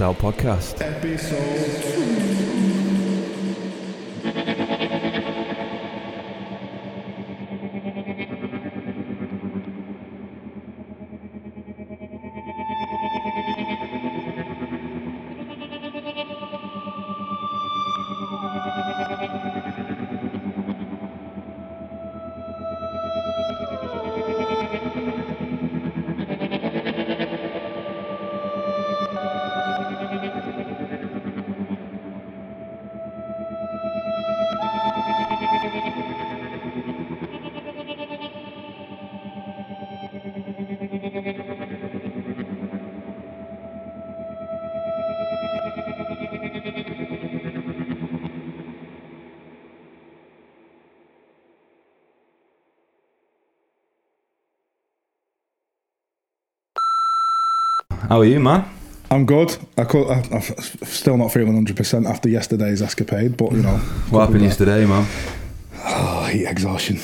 [0.00, 0.76] Out Podcast.
[58.16, 58.64] How are you, man?
[59.10, 59.54] I'm good.
[59.76, 63.76] I could, I, I'm still not feeling 100% after yesterday's escapade, but you know.
[64.08, 65.06] What happened yesterday, man?
[65.84, 66.96] Oh, heat exhaustion.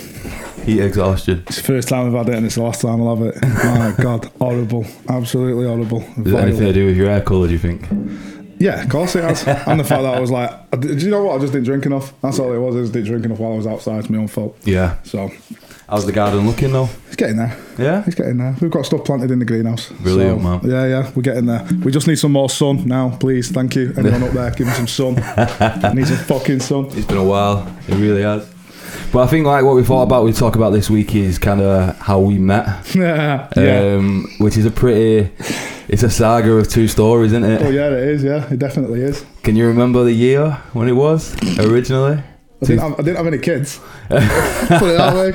[0.64, 1.44] Heat exhaustion.
[1.48, 3.42] It's the first time I've had it and it's the last time I'll have it.
[3.42, 4.86] My God, horrible.
[5.06, 6.00] Absolutely horrible.
[6.00, 7.86] Is it anything to do with your hair colour, do you think?
[8.58, 9.46] Yeah, of course it has.
[9.66, 11.36] and the fact that I was like, do you know what?
[11.36, 12.18] I just didn't drink enough.
[12.22, 12.74] That's all it was.
[12.74, 13.98] I just didn't drink enough while I was outside.
[13.98, 14.56] It's my own fault.
[14.64, 14.96] Yeah.
[15.02, 15.30] So
[15.92, 16.88] How's the garden looking, though?
[17.12, 17.54] It's getting there.
[17.78, 18.04] Yeah?
[18.06, 18.56] It's getting there.
[18.58, 19.90] We've got stuff planted in the greenhouse.
[19.90, 20.60] Brilliant, So, man.
[20.64, 21.62] Yeah, yeah, we're getting there.
[21.84, 23.50] We just need some more sun now, please.
[23.50, 23.92] Thank you.
[23.98, 25.14] Anyone up there, give me some sun.
[25.94, 26.86] need some fucking sun.
[26.92, 27.70] It's been a while.
[27.86, 28.50] It really has.
[29.12, 31.60] But I think, like, what we thought about, we talk about this week is kind
[31.60, 32.94] of how we met.
[32.94, 33.96] Yeah, yeah.
[33.96, 35.30] Um, which is a pretty.
[35.88, 37.60] It's a saga of two stories, isn't it?
[37.60, 38.24] Oh yeah, it is.
[38.24, 39.22] Yeah, it definitely is.
[39.42, 42.22] Can you remember the year when it was originally?
[42.62, 43.80] I didn't, have, I didn't have any kids.
[44.08, 45.32] Put it that way.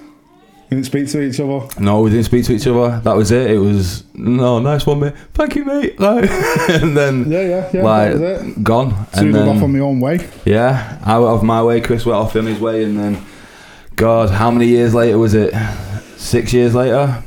[0.69, 1.67] we didn't speak to each other.
[1.79, 2.99] No, we didn't speak to each other.
[3.01, 3.51] That was it.
[3.51, 5.13] It was no nice one, mate.
[5.35, 5.99] Thank you, mate.
[5.99, 6.27] Like,
[6.69, 7.83] and then Yeah, yeah, yeah.
[7.83, 8.63] like that was it.
[8.63, 9.07] gone.
[9.13, 10.27] Soon and then, off on my own way.
[10.43, 11.81] yeah, out of my way.
[11.81, 13.23] Chris went off on his way, and then,
[13.95, 15.53] God, how many years later was it?
[16.17, 17.23] Six years later.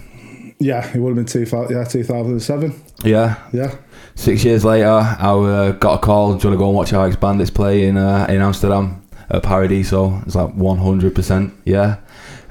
[0.64, 2.72] Yeah, it would have been two, yeah, 2007.
[3.04, 3.74] Yeah, Yeah.
[4.14, 6.34] six years later, I uh, got a call.
[6.38, 9.42] Do you want to go and watch RX Bandits play in uh, in Amsterdam at
[9.42, 10.22] Paradiso?
[10.24, 11.52] It's like one hundred percent.
[11.66, 11.96] Yeah.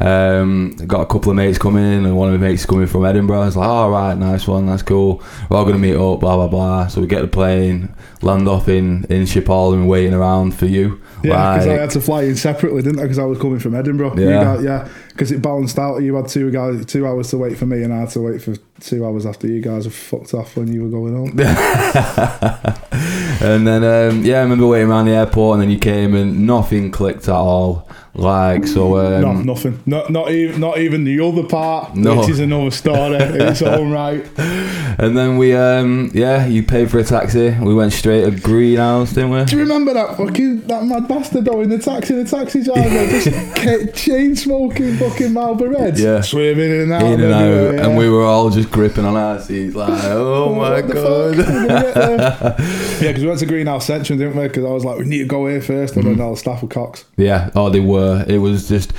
[0.03, 3.05] Um, got a couple of mates coming in, and one of my mates coming from
[3.05, 3.41] Edinburgh.
[3.41, 5.23] I was like, "All right, nice one, that's cool.
[5.49, 8.67] We're all gonna meet up, blah blah blah." So we get the plane, land off
[8.67, 11.01] in in Schiphol, and we're waiting around for you.
[11.23, 13.03] Yeah, because I had to fly in separately, didn't I?
[13.03, 14.17] Because I was coming from Edinburgh.
[14.17, 14.59] Yeah.
[14.59, 14.89] yeah.
[15.09, 15.99] Because it balanced out.
[15.99, 18.41] You had two guys, two hours to wait for me, and I had to wait
[18.41, 21.37] for two hours after you guys were fucked off when you were going home.
[23.41, 26.45] and then um, yeah, I remember waiting around the airport, and then you came, and
[26.45, 27.87] nothing clicked at all.
[28.15, 29.81] Like so, um, no, nothing.
[29.87, 32.19] Not not even not even the other part, No.
[32.19, 34.23] which is another story in its own right.
[34.99, 37.49] And then we, um, yeah, you paid for a taxi.
[37.59, 39.43] We went straight to Greenhouse, didn't we?
[39.45, 43.07] Do you remember that fucking that mad bastard though in the taxi, the taxi driver,
[43.19, 46.21] just ca- chain smoking fucking Marlboro Reds, Yeah.
[46.21, 49.15] swimming in and out, In and out, everywhere, and we were all just gripping on
[49.17, 50.93] our seats, like, oh my god.
[50.93, 51.03] fuck?
[51.03, 52.55] We're gonna get there.
[53.01, 54.47] yeah, because we went to Greenhouse Central, didn't we?
[54.47, 56.61] Because I was like, we need to go here first, and then all the staff
[56.61, 57.05] were cocks.
[57.17, 58.23] yeah, oh, they were.
[58.27, 58.91] It was just,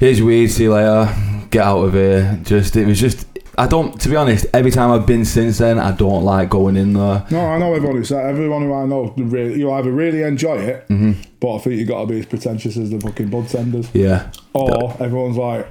[0.00, 1.14] here's weed, see you later,
[1.50, 2.38] get out of here.
[2.42, 3.26] Just, it was just,
[3.56, 4.00] I don't.
[4.00, 7.26] To be honest, every time I've been since then, I don't like going in there.
[7.30, 9.12] No, I know everyone who's everyone who I know.
[9.16, 11.20] Really, you either really enjoy it, Mm-hmm.
[11.40, 14.30] but I think you got to be as pretentious as the fucking bud tenders, Yeah.
[14.54, 15.66] or everyone's like,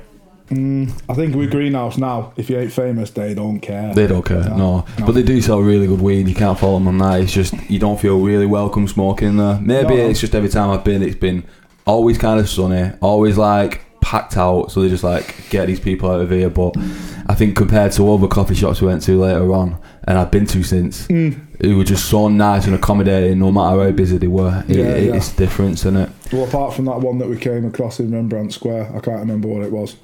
[0.49, 3.93] mm, I think with Greenhouse now, if you ain't famous, they don't care.
[3.93, 4.85] They don't care, no.
[4.99, 5.05] No.
[5.05, 6.27] But they do sell really good weed.
[6.27, 7.21] You can't fault them on that.
[7.21, 9.59] It's just you don't feel really welcome smoking there.
[9.61, 10.07] Maybe No.
[10.09, 11.43] it's just every time I've been, it's been
[11.85, 14.71] always kind of sunny, always like packed out.
[14.71, 16.49] So they just like get these people out of here.
[16.49, 16.75] But
[17.27, 19.77] I think compared to other coffee shops we went to later on,
[20.07, 21.37] and I've been to since, Mm.
[21.59, 23.39] it was just so nice and accommodating.
[23.39, 25.15] No matter how busy they were, it, Yeah, it- yeah.
[25.15, 26.09] it's different, isn't it?
[26.31, 29.49] Well, apart from that one that we came across in Rembrandt Square, I can't remember
[29.49, 29.95] what it was,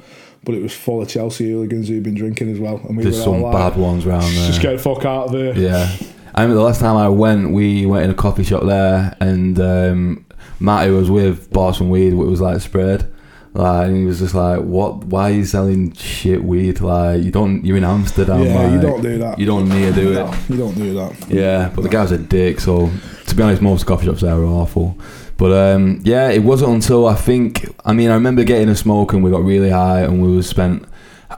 [0.44, 3.18] but it was full of Chelsea hooligans who'd been drinking as well, and we There's
[3.18, 4.48] were some like, bad ones around there.
[4.48, 5.57] Just get the fuck out of there.
[5.57, 5.90] Yeah.
[6.36, 9.60] I remember the last time I went, we went in a coffee shop there, and
[9.60, 10.25] um,
[10.60, 13.12] Matt, who was with, bought some weed, what was like spread.
[13.54, 15.04] Like, and he was just like, "What?
[15.04, 16.81] Why are you selling shit weed?
[16.81, 17.63] Like, you don't.
[17.63, 18.42] You're in Amsterdam.
[18.42, 19.38] Yeah, you don't do that.
[19.38, 20.50] You don't need to do it.
[20.50, 21.30] You don't do that.
[21.30, 22.60] Yeah, but the guy was a dick.
[22.60, 22.89] So,
[23.28, 24.98] to be honest, most coffee shops there are awful.
[25.38, 27.68] But um, yeah, it wasn't until I think.
[27.85, 30.47] I mean, I remember getting a smoke and we got really high and we was
[30.47, 30.85] spent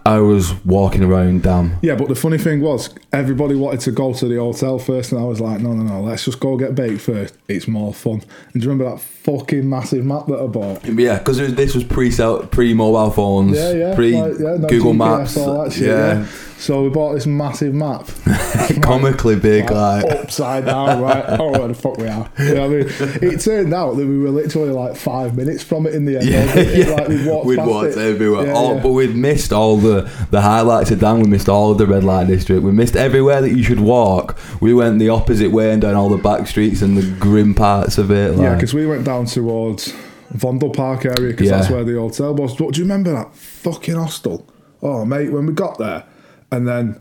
[0.06, 1.44] hours walking around.
[1.44, 1.77] Damn.
[1.81, 5.19] Yeah, but the funny thing was, everybody wanted to go to the hotel first, and
[5.21, 7.35] I was like, no, no, no, let's just go get baked first.
[7.47, 8.21] It's more fun.
[8.53, 10.85] And do you remember that fucking massive map that I bought?
[10.85, 12.12] Yeah, because this was pre
[12.51, 13.95] pre mobile phones, Yeah, yeah.
[13.95, 15.38] pre like, yeah, no Google GPS, Maps.
[15.38, 16.27] all that shit, yeah.
[16.57, 18.07] So we bought this massive map.
[18.81, 21.23] comically big, like, like upside down, right?
[21.39, 22.29] Oh, where the fuck we are?
[22.39, 22.85] You know I mean?
[22.89, 26.29] It turned out that we were literally like five minutes from it in the end.
[26.29, 26.77] yeah, it?
[26.88, 26.94] yeah.
[26.94, 27.97] Like we walked we'd walked it.
[27.97, 28.83] everywhere, Yeah, all, yeah.
[28.83, 31.19] but we'd missed all the the highlights of Dan.
[31.19, 32.63] We missed all of the red light district.
[32.63, 34.38] We missed everywhere that you should walk.
[34.62, 37.98] We went the opposite way and down all the back streets and the grim parts
[37.98, 38.31] of it.
[38.34, 39.94] Like, Yeah, because we went down towards
[40.34, 41.57] Vondel Park area because Yeah.
[41.57, 42.56] that's where the hotel was.
[42.56, 44.46] But do you remember that fucking hostel?
[44.81, 46.04] Oh, mate, when we got there,
[46.52, 47.00] and then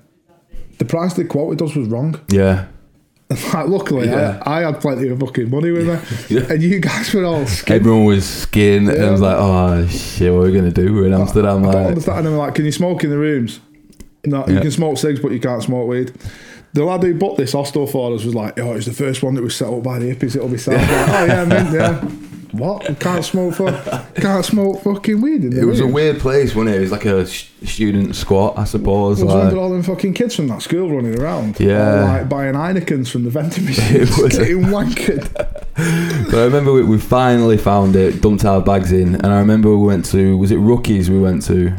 [0.78, 2.18] the price they quoted us was wrong.
[2.30, 2.66] yeah,
[3.54, 4.40] Like, luckily, Yeah.
[4.44, 5.96] I, I had plenty of fucking money with me,
[6.36, 6.46] Yeah.
[6.52, 7.80] and you guys were all scared.
[7.80, 10.92] everyone was skinned, and I was like, "Oh shit, what are we gonna do?
[10.94, 12.26] We're in Amsterdam." I don't Like, understand.
[12.26, 13.60] And were like, can you smoke in the rooms?
[14.26, 16.12] No, you can smoke cigs, but you can't smoke weed.
[16.72, 19.34] The lad who bought this hostel for us was like, oh, it's the first one
[19.34, 20.34] that was set up by the hippies.
[20.34, 20.74] It'll be sad.
[20.74, 22.10] Like, oh yeah, man, yeah.
[22.54, 22.88] What?
[22.88, 23.72] You can't smoke for,
[24.14, 26.78] can't smoke fucking weed it was a weird place, wasn't it?
[26.78, 29.20] It was like a sh- student squat, I suppose.
[29.20, 31.58] It was like- under all them fucking kids from that school running around.
[31.58, 32.04] Yeah.
[32.04, 35.28] Like buying Heinekens from the vending It was- getting wankered.
[35.34, 39.76] But I remember we, we finally found it, dumped our bags in, and I remember
[39.76, 41.74] we went to was it Rookies we went to,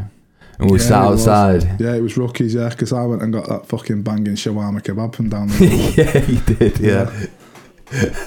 [0.59, 1.79] and we Yeah, sat outside.
[1.79, 5.15] Yeah, it was rookies, yeah, because I went and got that fucking banging shawarma kebab
[5.15, 5.69] from down there.
[5.69, 6.79] yeah, you did.
[6.79, 7.25] Yeah.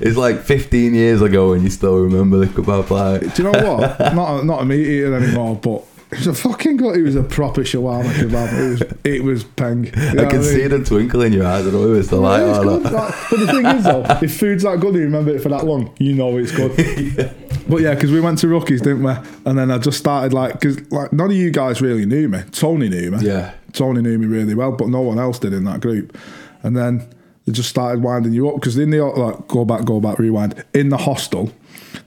[0.00, 2.90] it's like 15 years ago, and you still remember the kebab.
[2.90, 3.98] Like, Do you know what?
[4.14, 6.96] not a, not a meat eater anymore, but it was a fucking good.
[6.96, 8.50] It was a proper shawarma kebab.
[8.60, 9.84] It was it was peng.
[9.84, 10.42] You know I can mean?
[10.42, 11.66] see the twinkle in your eyes.
[11.66, 12.92] I don't know if it's the light or not.
[12.92, 15.64] Like, but the thing is, though, if food's that good, you remember it for that
[15.64, 17.36] long, you know it's good.
[17.68, 19.12] But yeah, because we went to Rookies, didn't we?
[19.46, 22.40] And then I just started like, because like none of you guys really knew me.
[22.50, 23.18] Tony knew me.
[23.20, 23.54] Yeah.
[23.72, 26.18] Tony knew me really well, but no one else did in that group.
[26.64, 27.08] And then
[27.46, 30.64] they just started winding you up because in the like go back, go back, rewind.
[30.74, 31.52] In the hostel,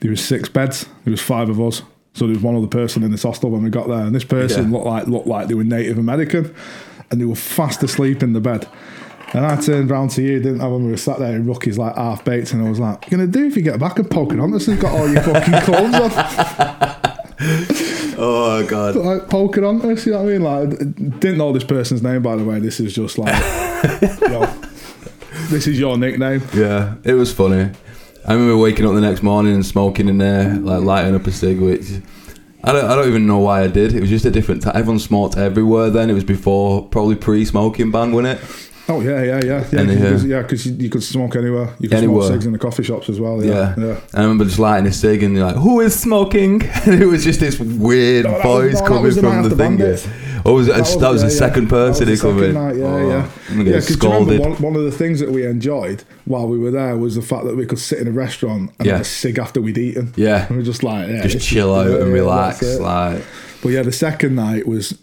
[0.02, 0.86] there was six beds.
[1.06, 1.82] There was five of us.
[2.14, 4.24] So there was one other person in this hostel when we got there, and this
[4.24, 4.78] person Yeah.
[4.78, 6.54] looked like looked like they were Native American,
[7.12, 8.68] and they were fast asleep in the bed.
[9.34, 11.78] And I turned round to you, didn't I, when we were sat there in Rookies,
[11.80, 13.98] like half baked, and I was like, "What you gonna do if you get back
[13.98, 16.12] and poking on this and got all your fucking clothes on?"
[18.16, 18.96] Oh god.
[18.96, 20.44] like poking on us, you know what I mean?
[20.44, 22.60] Like, didn't know this person's name, by the way.
[22.60, 23.34] This is just like,
[24.22, 24.46] yo,
[25.50, 26.42] this is your nickname.
[26.54, 27.72] Yeah, it was funny.
[28.26, 31.32] I remember waking up the next morning and smoking in there, like lighting up a
[31.32, 31.84] cig, which
[32.64, 33.94] I don't, I don't even know why I did.
[33.94, 34.76] It was just a different time.
[34.78, 36.10] Everyone smoked everywhere then.
[36.10, 38.70] It was before, probably pre-smoking ban, wasn't it?
[38.90, 39.84] Oh yeah, yeah, yeah, yeah.
[39.86, 41.74] Because, uh, yeah, because you, you could smoke anywhere.
[41.80, 42.24] You could Anywhere.
[42.24, 43.44] smoke cigs in the coffee shops as well.
[43.44, 43.86] Yeah, Yeah.
[43.88, 44.00] yeah.
[44.14, 46.62] I remember just lighting a cig and you're like, who is smoking?
[46.86, 49.56] And it was just this weird No, was- voice no, coming the from the after
[49.56, 49.78] thing.
[50.46, 51.40] Oh, was it, that was, yeah, the yeah.
[51.40, 52.54] second person That was the come in.
[52.54, 53.30] night, yeah, oh, yeah.
[53.50, 56.04] I'm gonna Yeah, get 'cause do remember one, one of the things that we enjoyed
[56.26, 58.86] while we were there was the fact that we could sit in a restaurant and
[58.86, 58.94] Yeah.
[58.94, 60.12] have a cig after we'd eaten.
[60.18, 60.48] Yeah.
[60.48, 62.62] And we're just like, yeah, Just chill out and relax.
[62.80, 63.24] Like,
[63.62, 64.98] But yeah, the second night was,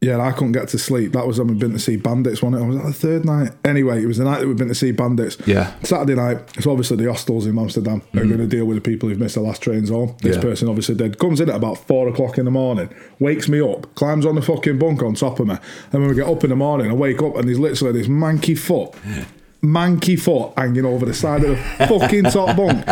[0.00, 1.12] yeah, I couldn't get to sleep.
[1.12, 2.66] That was when we'd been to see Bandits, wasn't it?
[2.66, 3.50] Was that the third night?
[3.64, 5.36] Anyway, it was the night that we'd been to see Bandits.
[5.44, 5.74] yeah.
[5.82, 8.28] Saturday night, it's obviously the hostels in Amsterdam they are mm.
[8.28, 10.14] going to deal with the people who've missed the last trains home.
[10.22, 10.42] This Yeah.
[10.42, 11.18] person obviously did.
[11.18, 14.42] Comes in at about four o'clock in the morning, wakes me up, climbs on the
[14.42, 15.56] fucking bunk on top of me.
[15.92, 18.06] And when we get up in the morning, I wake up and there's literally this
[18.08, 18.94] manky foot.
[19.64, 22.86] Manky foot hanging over the side of the fucking top bunk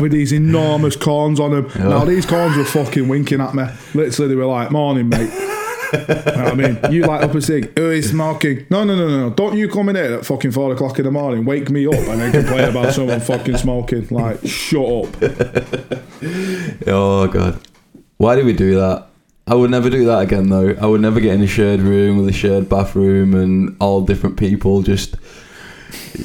[0.02, 1.70] with these enormous corns on them.
[1.78, 3.64] Now, these corns were fucking winking at me.
[3.94, 5.30] Literally, they were like, Morning, mate.
[5.92, 6.78] I mean?
[6.90, 7.76] You light up a cig.
[7.78, 8.66] Who is smoking?
[8.70, 9.30] No, no, no, no, no.
[9.34, 11.94] Don't you come in here at fucking four o'clock in the morning, wake me up,
[11.94, 14.06] and then complain about someone fucking smoking.
[14.10, 15.16] Like, shut up.
[16.86, 17.60] Oh god,
[18.18, 19.06] why did we do that?
[19.46, 20.74] I would never do that again though.
[20.80, 24.36] I would never get in a shared room with a shared bathroom and all different
[24.38, 25.16] people just.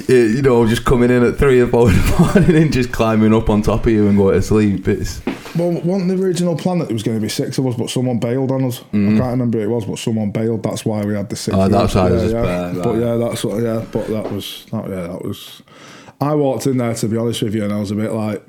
[0.08, 2.92] eh, You know, just coming in at three or four in the morning and just
[2.92, 4.88] climbing up on top of you and going to sleep.
[4.88, 5.20] It's
[5.58, 7.90] Well, wasn't the original plan that there was going to be six of us, but
[7.90, 8.80] someone bailed on us?
[8.80, 10.64] I can't remember who it was, but someone bailed.
[10.64, 11.56] That's why we had the six.
[11.56, 11.74] Mm-hmm.
[11.74, 12.72] Oh, that's why yeah, yeah.
[12.74, 13.64] bad, But yeah, that's what.
[13.64, 14.66] Yeah, but that was.
[14.72, 15.62] That, yeah, that was.
[16.20, 18.44] I walked in there to be honest with you, and I was a bit like,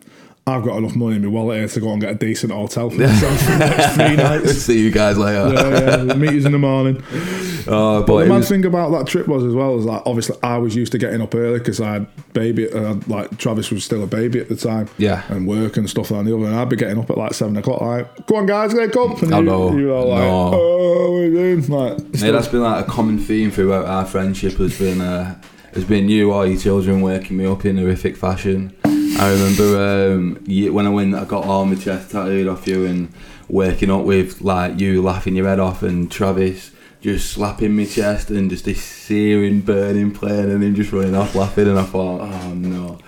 [0.47, 2.89] I've got enough money in my wallet here to go and get a decent hotel
[2.89, 4.53] for myself for the next three nights.
[4.63, 5.53] See you guys later.
[5.53, 6.15] Yeah, yeah.
[6.15, 7.03] Meet us in the morning.
[7.71, 10.03] Oh, But but the mad was, thing about that trip was as well is like
[10.07, 13.71] obviously I was used to getting up early because I had baby uh, like Travis
[13.71, 15.23] was still a baby at the time Yeah.
[15.29, 17.81] and work and stuff like that and I'd be getting up at like seven o'clock
[17.81, 19.77] like go on guys wake up and Oh, you, no.
[19.77, 20.51] you were like No.
[20.55, 24.05] oh what are you doing like mate, that's been like a common theme throughout our
[24.07, 24.55] friendship.
[24.55, 25.41] Has been uh,
[25.75, 28.75] has been you or your children waking me up in horrific fashion.
[28.85, 30.37] I remember um,
[30.73, 33.13] when I went, I got all my chest tattooed off you and
[33.49, 38.31] waking up with like you laughing your head off and Travis just slapping my chest
[38.31, 42.21] and just this searing, burning pain and him just running off laughing and I thought,
[42.21, 42.99] oh no.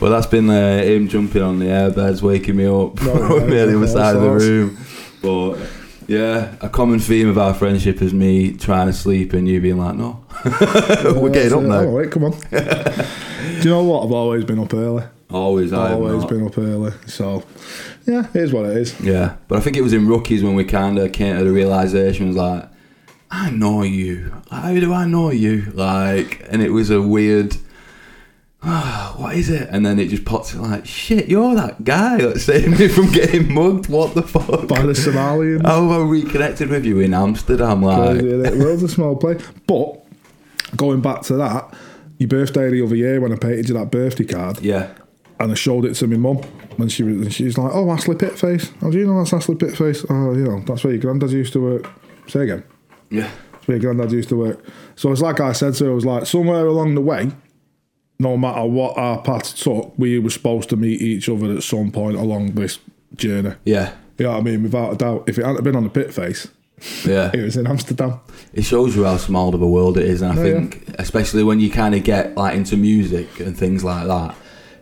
[0.00, 3.62] Well, that's been uh, him jumping on the airbeds, waking me up No, from the
[3.62, 4.76] other all side of the room.
[5.22, 5.58] But
[6.08, 9.78] yeah, a common theme of our friendship is me trying to sleep and you being
[9.78, 11.88] like, no, we're getting up now.
[11.88, 12.32] wait come on.
[12.32, 14.04] Do you know what?
[14.04, 15.04] I've always been up early.
[15.30, 16.92] Always, I always been up early.
[17.06, 17.44] So
[18.06, 19.00] yeah here's what it is.
[19.00, 21.52] Yeah, but I think it was in rookies when we kind of came to the
[21.52, 22.68] realization was like,
[23.30, 24.32] I know you.
[24.50, 25.62] How do I know you?
[25.74, 27.56] Like, and it was a weird.
[28.62, 29.68] "Ah, what is it?
[29.70, 33.10] And then it just pops in like, shit, you're that guy that saved me from
[33.10, 33.88] getting mugged.
[33.88, 34.66] What the fuck?
[34.68, 37.82] by the Somalians How have I reconnected with you in Amsterdam?
[37.82, 38.58] Like, Crazy?
[38.58, 39.42] World's a small place.
[39.66, 40.04] But
[40.76, 41.74] going back to that,
[42.18, 44.94] your birthday the other year when I painted you that birthday card yeah,
[45.38, 46.38] and I showed it to my mum
[46.76, 48.72] when she was and she's like, Oh, Ashley Pitface.
[48.80, 50.06] How do you know that's Ashley Pitface?
[50.08, 51.90] Oh, you know, that's where your granddad used to work.
[52.28, 52.64] Say again.
[53.10, 54.64] Yeah, That's where your granddad used to work.
[54.96, 57.30] So it's like I said to her, I was like, somewhere along the way,
[58.18, 61.90] no matter what our paths took, we were supposed to meet each other at some
[61.92, 62.78] point along this
[63.14, 63.52] journey.
[63.64, 64.62] yeah, You know what I mean?
[64.62, 65.28] Without a doubt.
[65.28, 66.48] If it hadn't been on the pit face,
[67.04, 67.30] yeah.
[67.34, 68.20] it was in Amsterdam.
[68.54, 71.42] it shows you how small of a world it is, and I Yeah, think especially
[71.42, 74.34] when you kind of get like into music and things like that,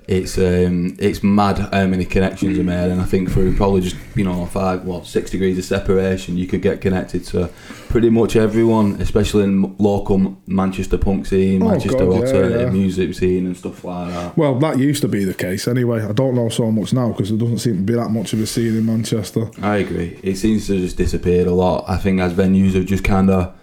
[0.06, 3.96] it's um, it's mad how many connections are made, and I think through probably just
[4.14, 7.48] you know five what six degrees of separation, you could get connected to
[7.88, 12.70] pretty much everyone, especially in local Manchester punk scene, Oh, Manchester God, alternative yeah.
[12.70, 14.36] music scene, and stuff like that.
[14.36, 16.02] Well, that used to be the case anyway.
[16.04, 18.40] I don't know so much now because there doesn't seem to be that much of
[18.40, 19.48] a scene in Manchester.
[19.62, 20.18] I agree.
[20.22, 21.84] It seems to just disappeared a lot.
[21.88, 23.54] I think as venues have just kind of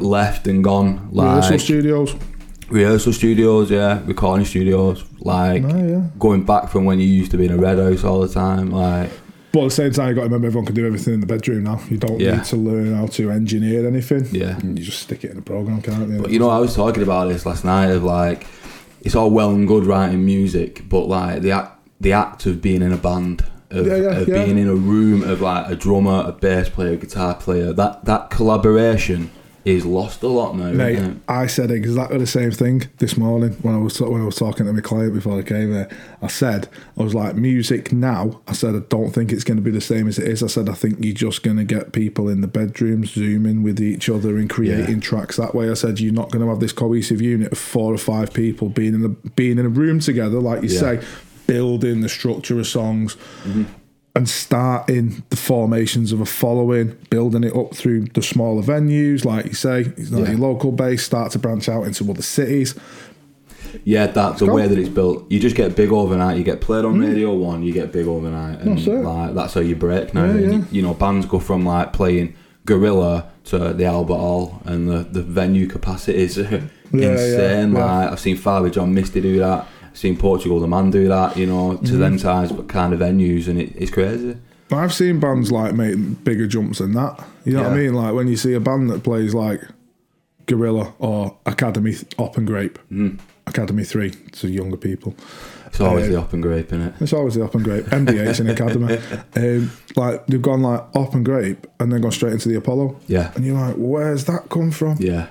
[0.00, 2.14] left and gone, like Rehearsal studios.
[2.70, 6.02] Rehearsal studios, yeah, recording studios, like Oh, yeah.
[6.18, 8.70] going back from when you used to be in a red house all the time,
[8.70, 9.10] like
[9.52, 11.26] But at the same time, you got to remember everyone can do everything in the
[11.26, 11.80] bedroom now.
[11.88, 12.36] You don't Yeah.
[12.36, 14.26] need to learn how to engineer anything.
[14.30, 14.58] Yeah.
[14.62, 16.20] You just stick it in a program, can't you?
[16.20, 18.46] But you know, I was talking about this last night of like,
[19.00, 22.82] it's all well and good writing music, but like the act, the act of being
[22.82, 26.24] in a band, of, Yeah, yeah, of being in a room of like a drummer,
[26.26, 29.30] a bass player, a guitar player, that that collaboration
[29.68, 30.70] is lost a lot now.
[30.72, 31.16] Mate?
[31.28, 34.66] I said exactly the same thing this morning when I was when I was talking
[34.66, 35.88] to my client before I came here.
[36.22, 38.40] I said I was like, music now.
[38.48, 40.42] I said I don't think it's going to be the same as it is.
[40.42, 43.80] I said I think you're just going to get people in the bedrooms zooming with
[43.80, 45.00] each other and creating Yeah.
[45.00, 45.70] tracks that way.
[45.70, 48.68] I said you're not going to have this cohesive unit of four or five people
[48.68, 50.80] being in a being in a room together, like you Yeah.
[50.80, 51.00] say,
[51.46, 53.16] building the structure of songs.
[53.44, 53.64] Mm-hmm.
[54.18, 59.46] And starting the formations of a following, building it up through the smaller venues, like
[59.46, 60.30] you say, you know, Yeah.
[60.30, 62.74] your local base, start to branch out into other cities.
[63.84, 65.30] Yeah, that's the way that it's built.
[65.30, 66.36] You just get big overnight.
[66.36, 67.06] You get played on mm.
[67.06, 67.62] Radio One.
[67.62, 70.24] You get big overnight, and That's like that's how you break now.
[70.24, 70.50] Yeah, yeah.
[70.50, 72.34] You, you know, bands go from like playing
[72.64, 76.38] Gorilla to the Albert Hall, and the, the venue capacity is
[76.92, 77.72] insane.
[77.72, 79.68] Like I've seen Father John Misty do that.
[79.98, 81.36] Seen Portugal the Man do that.
[81.36, 81.98] You know, to Mm-hmm.
[81.98, 84.36] them size, but kind of venues, and it, it's crazy.
[84.70, 87.24] I've seen bands like make bigger jumps than that.
[87.44, 87.94] You know what I mean?
[87.94, 89.60] Like when you see a band that plays like
[90.46, 93.18] Gorilla or Academy Op and Grape, Mm.
[93.46, 95.14] Academy Three to younger people.
[95.66, 96.94] It's always Uh, the Op and grape in it.
[97.00, 97.86] It's always the Op and Grape.
[97.86, 98.98] MDH in Academy.
[99.36, 102.96] Um, like they've gone like Op and Grape and then gone straight into the Apollo.
[103.06, 104.96] Yeah, And you're like, where's that come from?
[105.00, 105.26] yeah,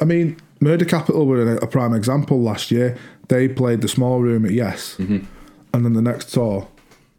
[0.00, 2.96] I mean, Murder Capital were a prime example last year.
[3.30, 5.24] They played the small room at Yes, Mm-hmm.
[5.72, 6.68] and then the next tour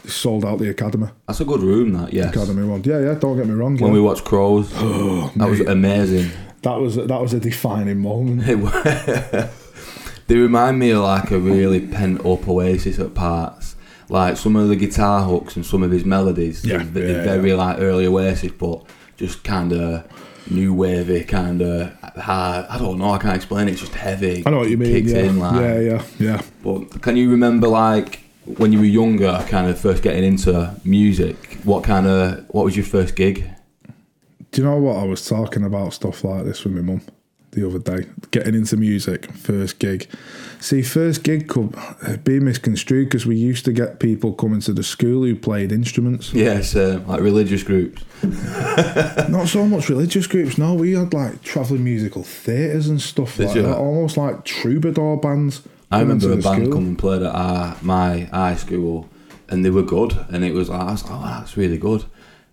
[0.05, 1.07] sold out the Academy.
[1.27, 2.35] That's a good room, that, yes.
[2.35, 2.83] Academy one.
[2.83, 3.13] Yeah, yeah.
[3.15, 3.77] Don't get me wrong.
[3.77, 3.93] When yeah.
[3.93, 4.69] we watched Crows,
[5.39, 6.29] that was amazing.
[6.63, 8.43] that was that was a defining moment.
[10.27, 13.75] They remind me of like a really pent up Oasis at parts.
[14.07, 17.23] Like some of the guitar hooks and some of his melodies, Yeah, they're, they're yeah,
[17.23, 18.83] very like early Oasis, but
[19.17, 20.05] just kind of
[20.49, 22.65] new wavy, kind of hard.
[22.69, 23.11] I don't know.
[23.11, 23.71] I can't explain it.
[23.71, 24.43] It's just heavy.
[24.45, 25.07] I know what you mean.
[25.07, 25.17] Yeah.
[25.17, 25.61] in like.
[25.61, 26.41] yeah, yeah, yeah.
[26.63, 31.59] But can you remember like when you were younger, kind of first getting into music?
[31.63, 33.47] What kind of what was your first gig?
[34.51, 37.01] Do you know what I was talking about stuff like this with my mum
[37.51, 38.07] the other day?
[38.31, 40.07] Getting into music, first gig.
[40.59, 41.75] See, first gig could
[42.23, 46.33] be misconstrued because we used to get people coming to the school who played instruments.
[46.33, 48.03] Yes, uh, like religious groups.
[48.23, 50.57] Not so much religious groups.
[50.57, 53.77] No, we had like travelling musical theatres and stuff Did like that.
[53.77, 55.61] Almost like troubadour bands.
[55.91, 56.73] I remember a band school.
[56.73, 59.09] come and played at our, my high school,
[59.49, 60.13] and they were good.
[60.29, 62.05] And it was like, was like, oh, that's really good.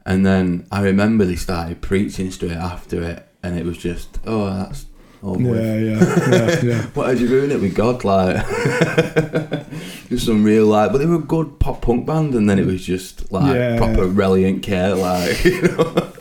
[0.04, 4.44] And then I remember they started preaching straight after it, and it was just, oh,
[4.46, 4.86] that's
[5.22, 5.40] with.
[5.56, 6.82] Yeah, yeah, yeah, yeah.
[6.94, 8.04] What had you ruined it with God?
[8.04, 8.36] Like,
[10.08, 12.66] just some real like, but they were a good pop punk band, and then it
[12.66, 13.76] was just like Yeah.
[13.78, 16.12] proper reliant care, like, you know.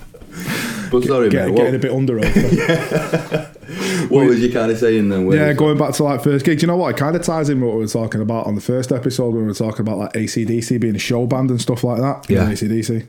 [0.89, 1.57] But sorry, Get, mate.
[1.57, 4.10] getting a bit under oath.
[4.10, 5.30] what was you kind of saying then?
[5.32, 6.60] Yeah, going back to like first gig.
[6.60, 6.95] Do you know what?
[6.95, 9.41] It kind of ties in what we were talking about on the first episode when
[9.41, 12.25] we were talking about like ACDC being a show band and stuff like that.
[12.30, 12.49] Yeah.
[12.49, 13.06] ACDC.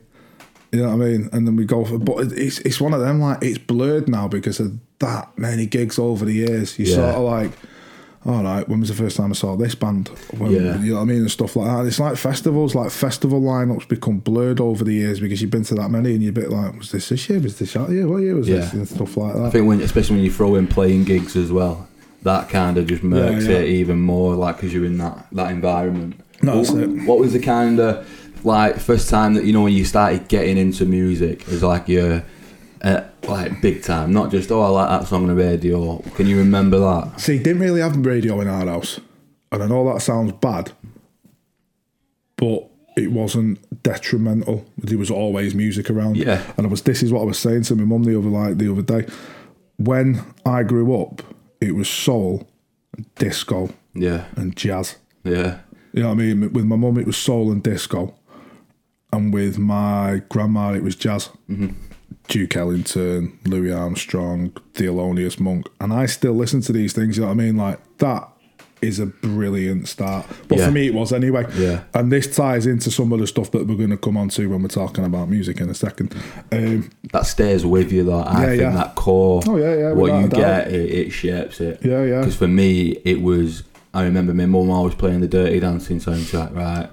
[0.72, 1.30] You know what I mean?
[1.32, 4.28] And then we go for, but it's it's one of them like it's blurred now
[4.28, 6.78] because of that many gigs over the years.
[6.78, 6.94] You Yeah.
[6.96, 7.52] sort of like,
[8.26, 10.08] all right, when was the first time I saw this band?
[10.36, 10.78] When, Yeah.
[10.82, 11.18] You know what I mean?
[11.20, 11.86] And stuff like that.
[11.86, 15.74] It's like festivals, like festival lineups become blurred over the years because you've been to
[15.76, 17.38] that many and you're a bit like, was this this year?
[17.40, 18.06] Was this that year?
[18.06, 18.72] What year was this?
[18.74, 19.44] And stuff like that.
[19.44, 21.88] I think when, especially when you throw in playing gigs as well,
[22.24, 23.58] that kind of just makes Yeah, yeah.
[23.60, 26.20] it even more like because you're in that that environment.
[26.42, 28.06] No, what, what was the kind of
[28.44, 32.22] like first time that you know when you started getting into music as like your
[32.82, 35.98] uh, like big time, not just oh I like that song on the radio.
[36.16, 37.20] Can you remember that?
[37.20, 39.00] See, didn't really have radio in our house,
[39.52, 40.72] and I know that sounds bad,
[42.36, 44.64] but it wasn't detrimental.
[44.76, 46.16] There was always music around.
[46.16, 46.42] Yeah.
[46.56, 46.82] and I was.
[46.82, 49.06] This is what I was saying to my mum the other like the other day.
[49.76, 51.22] When I grew up,
[51.60, 52.48] it was soul,
[53.16, 54.96] disco, Yeah, and jazz.
[55.22, 55.58] yeah,
[55.92, 56.52] You know what I mean?
[56.52, 58.14] With my mum, it was soul and disco,
[59.12, 61.30] and with my grandma, it was jazz.
[61.48, 61.68] Mm-hmm.
[62.28, 67.16] Duke Ellington, Louis Armstrong, Thelonious Monk, and I still listen to these things.
[67.16, 67.56] You know what I mean?
[67.56, 68.28] Like that
[68.82, 70.26] is a brilliant start.
[70.46, 70.66] But Yeah.
[70.66, 71.46] for me, it was anyway.
[71.56, 71.84] Yeah.
[71.94, 74.46] And this ties into some of the stuff that we're going to come on to
[74.48, 76.14] when we're talking about music in a second.
[76.52, 78.20] Um, that stays with you though.
[78.20, 78.70] I Yeah, think yeah.
[78.72, 81.80] that core, Oh, yeah, yeah, what you get, it, it shapes it.
[81.82, 82.20] Yeah, yeah.
[82.20, 83.64] Because for me, it was.
[83.94, 86.90] I remember my mum always playing the Dirty Dancing soundtrack, right,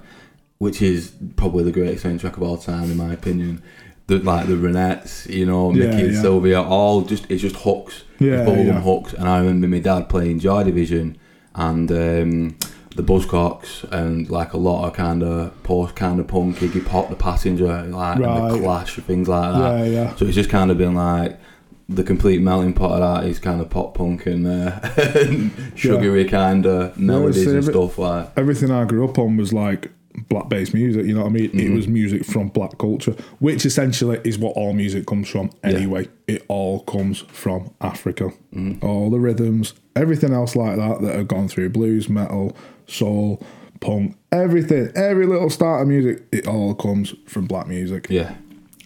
[0.58, 3.62] which is probably the greatest soundtrack of all time, in my opinion.
[4.08, 6.20] The, like the Ronettes, you know, Yeah, Mickey and yeah.
[6.22, 8.80] Sylvia, all just it's just hooks, Yeah, bubblegum yeah.
[8.80, 9.12] hooks.
[9.14, 11.18] And I remember my dad playing Joy Division
[11.56, 12.56] and um,
[12.94, 17.08] the Buzzcocks and like a lot of kind of post kind of punk, Iggy Pop,
[17.10, 19.78] the Passenger, like and the Clash, things like that.
[19.80, 20.14] yeah, yeah.
[20.14, 21.40] So it's just kind of been like
[21.88, 24.78] the complete melting pot of that is kind of pop punk and, uh,
[25.16, 28.30] and sugary kind of melodies see, and every- stuff like.
[28.36, 29.90] everything I grew up on was like
[30.28, 31.44] black based music, you know what I mean?
[31.44, 31.76] It mm-hmm.
[31.76, 36.08] was music from black culture, which essentially is what all music comes from anyway.
[36.26, 38.32] It all comes from Africa.
[38.54, 38.82] Mm.
[38.82, 43.42] All the rhythms, everything else like that that have gone through blues, metal, soul,
[43.80, 48.34] punk, everything, every little start of music, it all comes from black music Yeah,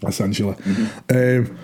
[0.07, 0.55] essentially.
[0.55, 0.93] Mm-hmm.
[1.17, 1.59] Um, and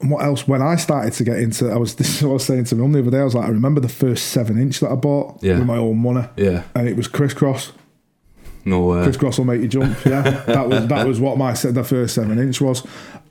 [0.00, 0.46] what else?
[0.46, 2.76] When I started to get into, I was this is what I was saying to
[2.76, 3.20] my mum the other day.
[3.20, 5.58] I was like, I remember the first seven inch that I bought Yeah.
[5.58, 7.72] with my own money, yeah, and it was Kris Kross.
[8.64, 9.96] no, uh, Kris Kross will make you jump.
[10.04, 12.86] Yeah, that was that was what my the first seven inch was,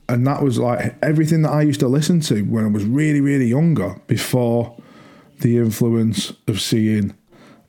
[0.08, 3.20] and that was like everything that I used to listen to when I was really
[3.20, 4.76] really younger before
[5.40, 7.14] the influence of seeing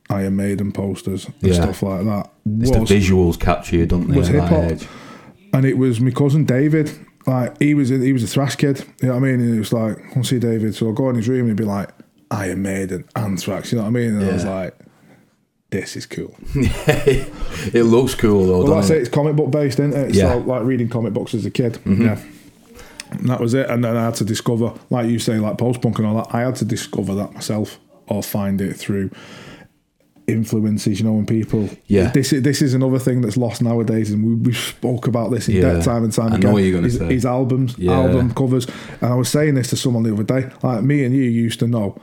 [0.09, 1.53] Iron Maiden posters and Yeah.
[1.53, 2.29] stuff like that
[2.61, 4.17] it's the was visuals capture you, don't they?
[4.17, 4.71] was hip-hop.
[4.71, 4.87] age?
[5.53, 6.91] and it was my cousin David.
[7.27, 8.79] Like he was, a, he was a thrash kid.
[9.01, 9.41] You know what I mean?
[9.41, 10.73] And it was like, I to see David.
[10.75, 11.89] So I go in his room and he'd be like,
[12.31, 13.71] Iron Maiden, Anthrax.
[13.71, 14.15] You know what I mean?
[14.15, 14.75] And I was like,
[15.69, 16.33] this is cool.
[16.55, 18.97] it looks cool though, Well, that's it.
[18.97, 19.01] it?
[19.01, 20.09] It's comic book based, isn't it?
[20.09, 20.33] It's Yeah.
[20.35, 21.73] like, like reading comic books as a kid.
[21.85, 22.01] Mm-hmm.
[22.03, 22.21] Yeah.
[23.11, 23.69] And that was it.
[23.69, 26.33] And then I had to discover, like you say, like post punk and all that.
[26.33, 29.11] I had to discover that myself or find it through
[30.27, 30.99] influences.
[30.99, 31.69] You know, when people.
[31.87, 32.11] Yeah.
[32.11, 35.47] This is this is another thing that's lost nowadays, and we we spoke about this
[35.47, 35.61] in Yeah.
[35.73, 36.41] depth time and time I again.
[36.49, 37.13] know what you're gonna his, say.
[37.13, 37.93] his albums, Yeah.
[37.93, 38.67] album covers,
[39.01, 40.47] and I was saying this to someone the other day.
[40.61, 41.97] Like me and you used to know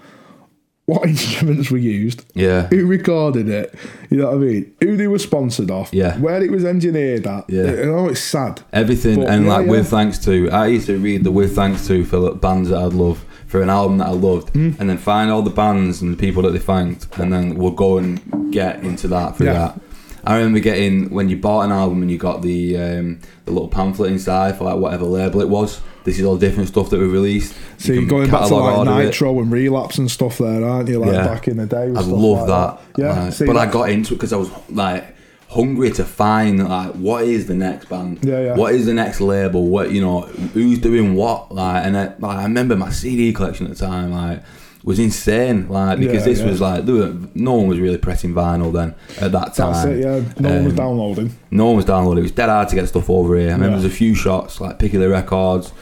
[0.86, 2.66] what instruments were used, Yeah.
[2.68, 3.74] who recorded it,
[4.10, 4.72] you know what I mean?
[4.82, 6.18] Who they were sponsored off, Yeah.
[6.18, 7.44] where it was engineered at.
[7.48, 7.70] Yeah.
[7.72, 8.60] You know, it's sad.
[8.72, 9.70] Everything But, and yeah, like yeah.
[9.70, 12.92] with thanks to I used to read the with thanks to for bands that I'd
[12.92, 14.70] love for an album that I loved Hmm.
[14.80, 17.70] and then find all the bands and the people that they thanked and then we'll
[17.70, 18.20] go and
[18.52, 19.52] get into that for Yeah.
[19.52, 19.80] that.
[20.24, 23.68] I remember getting when you bought an album and you got the um, the little
[23.68, 25.80] pamphlet inside for like whatever label it was.
[26.02, 27.54] This is all different stuff that we released.
[27.78, 29.04] So You you're going back to like of it.
[29.04, 30.98] Nitro and Relapse and stuff there, aren't you?
[30.98, 31.26] Like Yeah.
[31.28, 31.90] back in the day.
[31.90, 32.80] with I love like that.
[32.98, 35.13] Yeah, like, but I got into it because I was like
[35.54, 38.18] hungry to find like what is the next band?
[38.22, 38.54] Yeah, yeah.
[38.56, 39.66] What is the next label?
[39.68, 40.22] What you know?
[40.54, 41.52] Who's doing what?
[41.52, 44.42] Like, and I, like, I remember my CD collection at the time like
[44.82, 45.68] was insane.
[45.68, 46.46] Like because Yeah, this yeah.
[46.50, 49.72] was like there were, no one was really pressing vinyl then at that time.
[49.72, 50.20] That's it, yeah.
[50.40, 51.30] No one was Um, downloading.
[51.50, 52.18] No one was downloading.
[52.18, 53.48] It was dead hard to get stuff over here.
[53.48, 53.80] I remember Yeah.
[53.82, 55.72] there's a few shots like Piccadilly Records.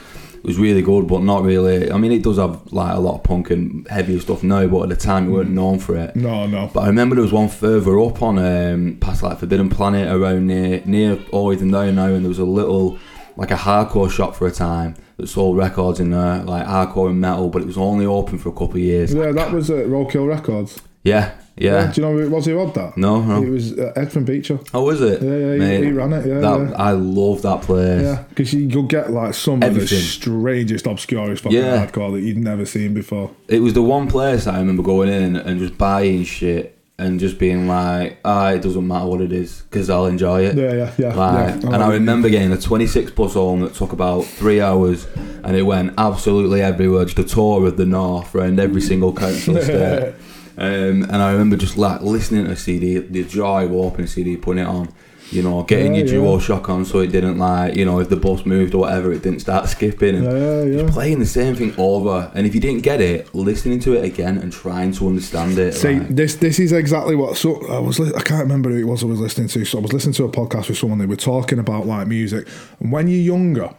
[0.43, 1.93] It was really good, but not really.
[1.93, 4.83] I mean, it does have like a lot of punk and heavier stuff now, but
[4.83, 6.17] at the time it weren't known for it.
[6.17, 6.69] No, no.
[6.75, 10.49] But I remember there was one further up on um, past like Forbidden Planet around
[10.49, 12.99] near near Always and there now, and there was a little
[13.37, 17.21] like a hardcore shop for a time that sold records in there, like hardcore and
[17.21, 19.15] metal, but it was only open for a couple of years.
[19.15, 20.83] Yeah, that was uh, Roadkill Records.
[21.05, 21.91] Yeah, yeah.
[21.93, 22.97] Do you know who was who had that?
[22.97, 23.43] No, no.
[23.43, 24.61] It was uh, Ed from Beecher.
[24.73, 25.21] Oh, was it?
[25.21, 26.77] Yeah, yeah, he- Mate, he ran it, yeah, that, yeah.
[26.77, 28.03] I love that place.
[28.03, 31.85] Yeah, because you, you'll get like some of the strangest, obscurest fucking Yeah.
[31.87, 33.31] hardcore that you'd never seen before.
[33.49, 37.37] It was the one place I remember going in and just buying shit and just
[37.39, 40.55] being like, ah, it doesn't matter what it is because I'll enjoy it.
[40.57, 41.15] Yeah, yeah, yeah.
[41.15, 41.75] Like, yeah.
[41.75, 45.07] and I remember getting a 26 bus home that took about three hours,
[45.43, 47.05] and it went absolutely everywhere.
[47.07, 50.15] Just a tour of the north around every single council estate.
[50.57, 54.09] Um, and I remember just like listening to a CD, the joy of opening a
[54.09, 54.89] CD, putting it on,
[55.31, 56.13] you know, getting Yeah, your yeah.
[56.21, 59.13] dual shock on so it didn't like, you know, if the bus moved or whatever,
[59.13, 60.17] it didn't start skipping.
[60.17, 60.91] And Yeah, yeah.
[60.91, 64.37] playing the same thing over, and if you didn't get it, listening to it again
[64.37, 65.73] and trying to understand it.
[65.73, 67.37] See, like- this this is exactly what.
[67.39, 67.99] So I was.
[67.99, 69.65] li- I can't remember who it was I was listening to.
[69.65, 70.99] So I was listening to a podcast with someone.
[70.99, 72.47] They were talking about like music,
[72.81, 73.71] and when you're younger,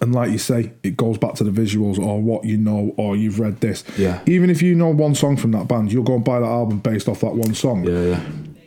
[0.00, 3.16] and like you say, it goes back to the visuals or what you know or
[3.16, 3.84] you've read this.
[3.98, 4.20] Yeah.
[4.26, 6.78] Even if you know one song from that band, you'll go and buy that album
[6.80, 7.84] based off that one song.
[7.84, 8.20] yeah, yeah,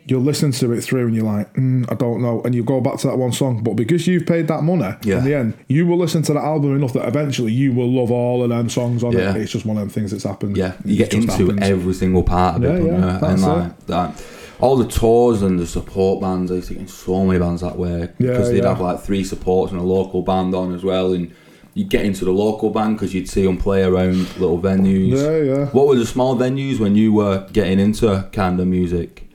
[0.06, 2.80] You'll listen to it through and you're like, mm, I don't know, and you go
[2.80, 3.62] back to that one song.
[3.62, 5.18] But because you've paid that money, Yeah.
[5.18, 8.10] in the end, you will listen to that album enough that eventually you will love
[8.10, 9.30] all of them songs on Yeah.
[9.36, 9.42] it.
[9.42, 10.56] It's just one of them things that's happened.
[10.56, 10.72] yeah.
[10.84, 11.60] You get into happens.
[11.62, 13.46] every single part of Yeah, it, yeah, that's and it.
[13.46, 14.22] like that.
[14.60, 17.62] All the tours and the support bands, I used to get in so many bands
[17.62, 18.68] that way Yeah, because they'd yeah.
[18.68, 21.32] have like three supports and a local band on as well, and
[21.74, 25.16] you'd get into the local band because you'd see them play around little venues.
[25.16, 25.66] Yeah, yeah.
[25.66, 29.28] What were the small venues when you were getting into kind of music?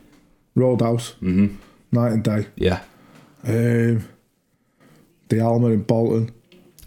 [0.55, 1.55] Roadhouse, Mm hmm
[1.91, 2.47] night and day.
[2.57, 2.81] Yeah,
[3.47, 4.03] Um,
[5.29, 6.31] the Alma in Bolton.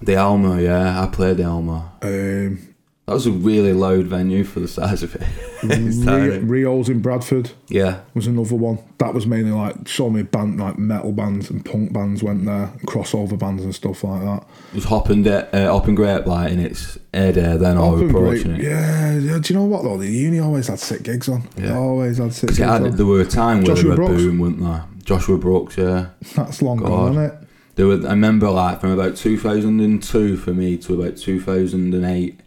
[0.02, 0.60] the Alma.
[0.60, 1.92] Yeah, I played the Alma.
[2.02, 2.74] Um,
[3.08, 5.22] That was a really loud venue for the size of it.
[6.44, 8.80] Rio's in Bradford yeah, was another one.
[8.98, 12.70] That was mainly like so many band like metal bands and punk bands went there,
[12.84, 14.46] crossover bands and stuff like that.
[14.72, 18.62] It was hopping de- uh, hopping grape like in its heyday then or approaching it.
[18.64, 19.38] Yeah, yeah.
[19.38, 19.96] Do you know what though?
[19.96, 21.48] The uni always had sick gigs on.
[21.56, 21.78] They Yeah.
[21.78, 22.96] always had sick gigs had, on.
[22.96, 24.22] there were a time where Joshua they were Brooks.
[24.22, 24.84] boom, weren't there?
[25.04, 26.08] Joshua Brooks, yeah.
[26.36, 26.88] That's long God.
[26.88, 27.34] gone, isn't it?
[27.76, 28.06] There were.
[28.06, 32.40] I remember like from about 2002 for me to about 2008,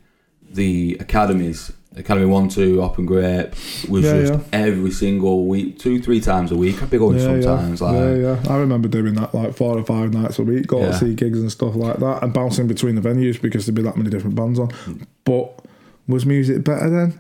[0.54, 3.52] the academies, Academy One, Two, Up and Grape
[3.90, 4.40] was Yeah, just yeah.
[4.54, 6.82] every single week, two, three times a week.
[6.82, 7.82] I'd be going Yeah, sometimes.
[7.82, 7.88] yeah.
[7.88, 8.52] Like, yeah, yeah.
[8.54, 10.88] I remember doing that like four or five nights a week, go Yeah.
[10.92, 13.82] to see gigs and stuff like that, and bouncing between the venues because there'd be
[13.82, 14.70] that many different bands on.
[15.26, 15.66] But
[16.08, 17.20] was music better then?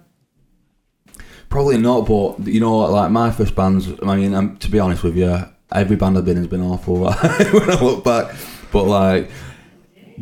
[1.49, 3.89] Probably not, but you know, like my first bands.
[4.01, 5.37] I mean, um, to be honest with you,
[5.73, 6.95] every band I've been in has been awful.
[7.03, 8.33] when I look back,
[8.71, 9.29] but like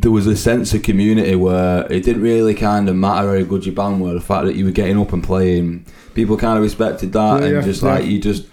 [0.00, 3.66] there was a sense of community where it didn't really kind of matter how good
[3.66, 4.14] your band were.
[4.14, 5.84] The fact that you were getting up and playing,
[6.14, 7.94] people kind of respected that, Yeah, and yeah, just yeah.
[7.94, 8.46] like you just.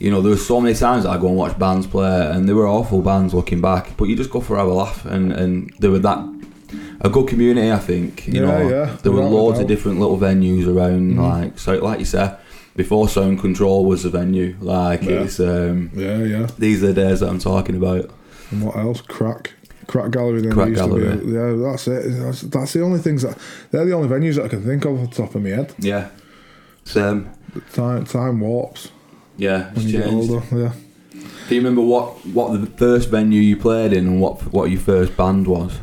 [0.00, 2.48] You know, there were so many times that I go and watch bands play, and
[2.48, 3.96] they were awful bands looking back.
[3.96, 6.20] But you just go for have a laugh, and and there were that
[7.00, 7.72] a good community.
[7.72, 11.14] I think you Yeah, know yeah, there were loads of different little venues around.
[11.14, 11.18] Mhm.
[11.18, 12.36] Like so, like you said,
[12.76, 14.54] before Sound Control was a venue.
[14.60, 15.22] Like Yeah.
[15.24, 16.46] it's um, Yeah, yeah.
[16.56, 18.08] these are the days that I'm talking about.
[18.52, 19.00] And what else?
[19.00, 19.54] Crack.
[19.88, 21.16] Crack Gallery then Crack used to Gallery.
[21.16, 21.32] be.
[21.32, 22.02] Yeah, that's it.
[22.20, 23.36] That's, that's the only things that
[23.70, 25.74] they're the only venues that I can think of off the top of my head.
[25.78, 26.10] Yeah,
[26.84, 27.30] Same.
[27.72, 28.90] Time time warps
[29.38, 30.30] Yeah, it's when you get changed.
[30.30, 30.46] older.
[30.56, 30.72] Yeah.
[31.48, 34.80] Do you remember what what the first venue you played in and what what your
[34.80, 35.78] first band was?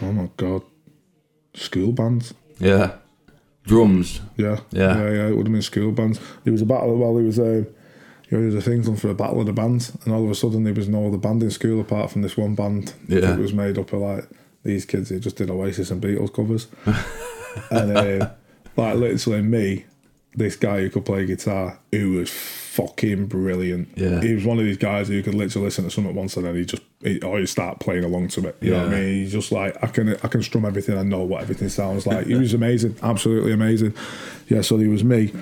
[0.00, 0.62] Oh my god.
[1.54, 2.34] School bands.
[2.58, 2.92] Yeah,
[3.64, 4.20] drums.
[4.36, 4.60] Yeah.
[4.70, 4.96] Yeah.
[4.96, 5.26] Yeah, yeah.
[5.28, 6.20] It would have been school bands.
[6.44, 6.96] There was a battle.
[6.96, 7.66] Well, there was a.
[8.32, 10.24] You know, there was a thing done for a battle of the bands, and all
[10.24, 12.94] of a sudden there was no other band in school apart from this one band
[13.06, 13.20] Yeah.
[13.20, 14.26] that was made up of like
[14.64, 15.10] these kids.
[15.10, 16.66] They just did Oasis and Beatles covers.
[17.70, 18.30] and uh,
[18.74, 19.84] like literally me,
[20.34, 23.90] this guy who could play guitar, who was fucking brilliant.
[23.96, 24.22] Yeah.
[24.22, 26.54] he was one of these guys who could literally listen to something once and then
[26.56, 28.56] he just he, or he start playing along to it.
[28.62, 29.14] You know what I mean?
[29.24, 30.96] He's just like I can I can strum everything.
[30.96, 32.28] I know what everything sounds like.
[32.28, 33.92] he was amazing, absolutely amazing.
[34.48, 35.34] Yeah, so he was me,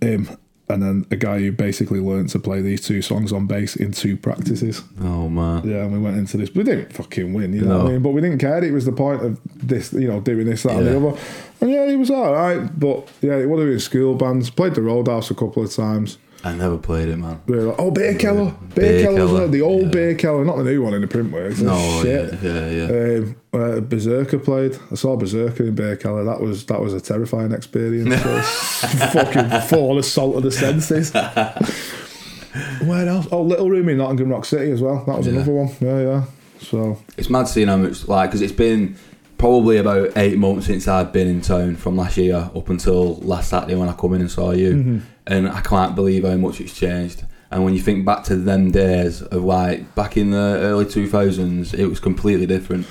[0.00, 0.28] him,
[0.68, 3.92] and then a guy who basically learned to play these two songs on bass in
[3.92, 4.82] two practices.
[5.00, 5.68] Oh man.
[5.68, 6.54] Yeah, and we went into this.
[6.54, 8.02] We didn't fucking win, you know what I mean?
[8.02, 8.64] But we didn't care.
[8.64, 11.18] It was the point of this, you know, doing this, that, and the other.
[11.60, 12.78] And yeah, he was all right.
[12.78, 14.50] But yeah, it would have been school bands.
[14.50, 16.18] Played the Roadhouse a couple of times.
[16.44, 17.40] I never played it, man.
[17.46, 18.54] We were like, oh, Bierkeller.
[18.74, 19.90] Beer Keller, Keller, the old yeah.
[19.90, 21.62] Bierkeller, not the new one in the printworks.
[21.62, 22.34] No, shit.
[22.42, 23.18] yeah, yeah, yeah.
[23.18, 24.78] Um, uh, Berzerker played.
[24.92, 26.24] I saw Berzerker in Bierkeller.
[26.24, 28.14] That was that was a terrifying experience.
[29.12, 31.12] Fucking full assault of the senses.
[32.84, 33.26] Where else?
[33.32, 35.02] Oh, Little Room in Nottingham Rock City as well.
[35.06, 35.32] That was Yeah.
[35.34, 35.68] another one.
[35.80, 36.24] Yeah, yeah.
[36.60, 38.96] So It's mad seeing how much like because it's been
[39.38, 43.50] probably about eight months since I've been in town from last year up until last
[43.50, 44.98] Saturday when I come in and saw you, Mm-hmm.
[45.26, 47.24] and I can't believe how much it's changed.
[47.50, 51.08] And when you think back to them days of like back in the early two
[51.08, 52.86] thousands, it was completely different.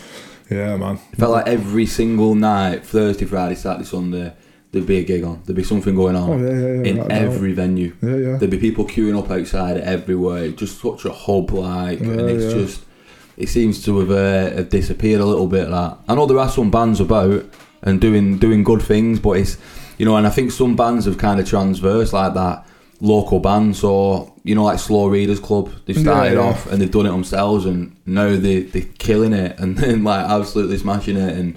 [0.49, 0.99] yeah, man.
[1.11, 4.33] It felt like every single night, Thursday, Friday, Saturday, Sunday,
[4.71, 5.41] there'd be a gig on.
[5.45, 6.83] There'd be something going on Oh yeah, yeah, yeah.
[6.83, 7.15] in right now.
[7.15, 7.93] every venue.
[8.01, 8.37] Yeah, yeah.
[8.37, 10.49] There'd be people queuing up outside everywhere.
[10.49, 12.61] Just such a hub, like, and it's yeah.
[12.61, 12.81] just.
[13.37, 15.69] It seems to have, uh, have disappeared a little bit.
[15.69, 17.45] That I know there are some bands about
[17.81, 19.57] and doing doing good things, but it's
[19.97, 22.65] you know, and I think some bands have kind of transversed like that.
[23.01, 26.39] Local bands, or you know, like Slow Readers Club, Yeah, started yeah.
[26.39, 30.25] off and they've done it themselves, and now they they're killing it and then like
[30.25, 31.55] absolutely smashing it and.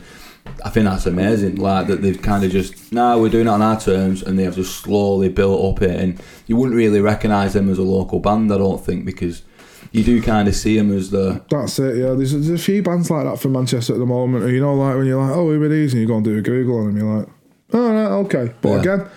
[0.65, 1.57] I think that's amazing.
[1.57, 4.45] Like that they've kind of just nah, we're doing it on our terms, and they
[4.45, 5.99] have just slowly built up it.
[6.01, 9.43] And you wouldn't really recognise them as a local band, I don't think, because
[9.93, 12.15] you do kind of see them as the That's it, yeah.
[12.15, 14.51] There's, there's a few bands like that from Manchester at the moment.
[14.53, 15.93] You know, like when you're like, oh, who are these?
[15.93, 17.29] And you go and do a Google on them, you're like,
[17.73, 18.55] oh, right, okay.
[18.61, 18.95] But Yeah.
[18.95, 19.09] again,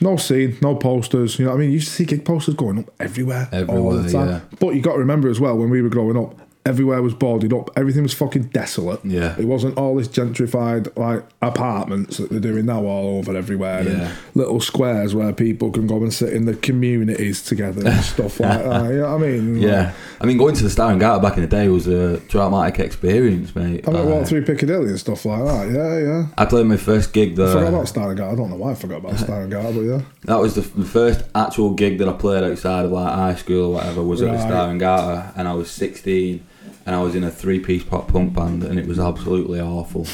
[0.00, 1.38] no scene, no posters.
[1.38, 1.68] You know what I mean?
[1.70, 3.48] You used to see gig posters going up everywhere.
[3.68, 4.28] all the time.
[4.28, 4.40] yeah.
[4.58, 7.52] But you got to remember as well, when we were growing up, everywhere was boarded
[7.52, 7.70] up.
[7.76, 9.04] Everything was fucking desolate.
[9.04, 9.36] Yeah.
[9.38, 13.82] It wasn't all this gentrified, like, apartments that they're doing now all over everywhere.
[13.82, 13.90] Yeah.
[13.90, 18.40] And little squares where people can go and sit in the communities together and stuff
[18.40, 18.90] like that.
[18.90, 19.56] You know what I mean?
[19.56, 19.92] yeah.
[20.20, 22.80] I mean, going to the Star and Garter back in the day was a traumatic
[22.80, 23.86] experience, mate.
[23.86, 25.70] I mean, walk uh, through Piccadilly and stuff like that.
[25.70, 26.26] Yeah, yeah.
[26.38, 27.68] I played my first gig I forgot there.
[27.68, 28.32] about Star and Garter.
[28.32, 30.00] I don't know why I forgot about uh, Star and Garter, but yeah.
[30.22, 33.66] That was the, the first actual gig that I played outside of like high school
[33.66, 36.46] or whatever was at the Star and Garter, and I was 16,
[36.86, 40.06] and I was in a three-piece pop punk band, and it was absolutely awful.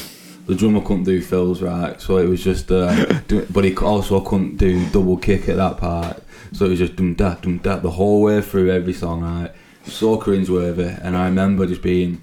[0.47, 2.71] The drummer couldn't do fills right, so it was just.
[2.71, 6.97] Uh, but he also couldn't do double kick at that part, so it was just
[6.97, 9.23] dum da dum da the whole way through every song.
[9.23, 9.53] Right,
[9.85, 12.23] so cringeworthy, and I remember just being.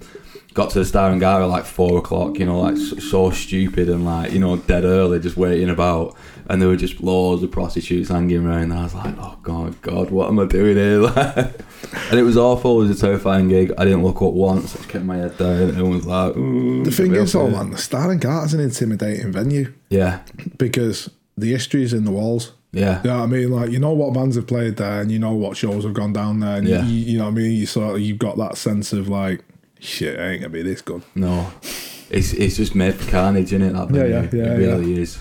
[0.54, 4.04] Got to the Star and Garter like four o'clock, you know, like so stupid and
[4.04, 6.16] like you know dead early, just waiting about,
[6.48, 8.62] and there were just loads of prostitutes hanging around.
[8.64, 11.04] And I was like, oh god, god, what am I doing here?
[12.10, 12.80] and it was awful.
[12.80, 13.72] It was a terrifying gig.
[13.78, 14.74] I didn't look up once.
[14.74, 17.70] I just kept my head down and was like, Ooh, The thing is, though, man,
[17.70, 20.20] the Star and is an intimidating venue yeah,
[20.56, 22.52] because the history's in the walls.
[22.72, 23.50] yeah, You know what I mean?
[23.50, 26.12] Like, you know what bands have played there and you know what shows have gone
[26.12, 26.56] down there.
[26.56, 26.84] And Yeah.
[26.84, 27.52] you, you know what I mean?
[27.52, 29.44] You sort of, you've got that sense of like,
[29.78, 31.02] shit, it ain't going to be this good.
[31.14, 31.52] no,
[32.10, 33.72] it's it's just made for carnage, isn't it?
[33.74, 34.42] That Yeah, venue?
[34.42, 35.18] yeah, yeah, it really is.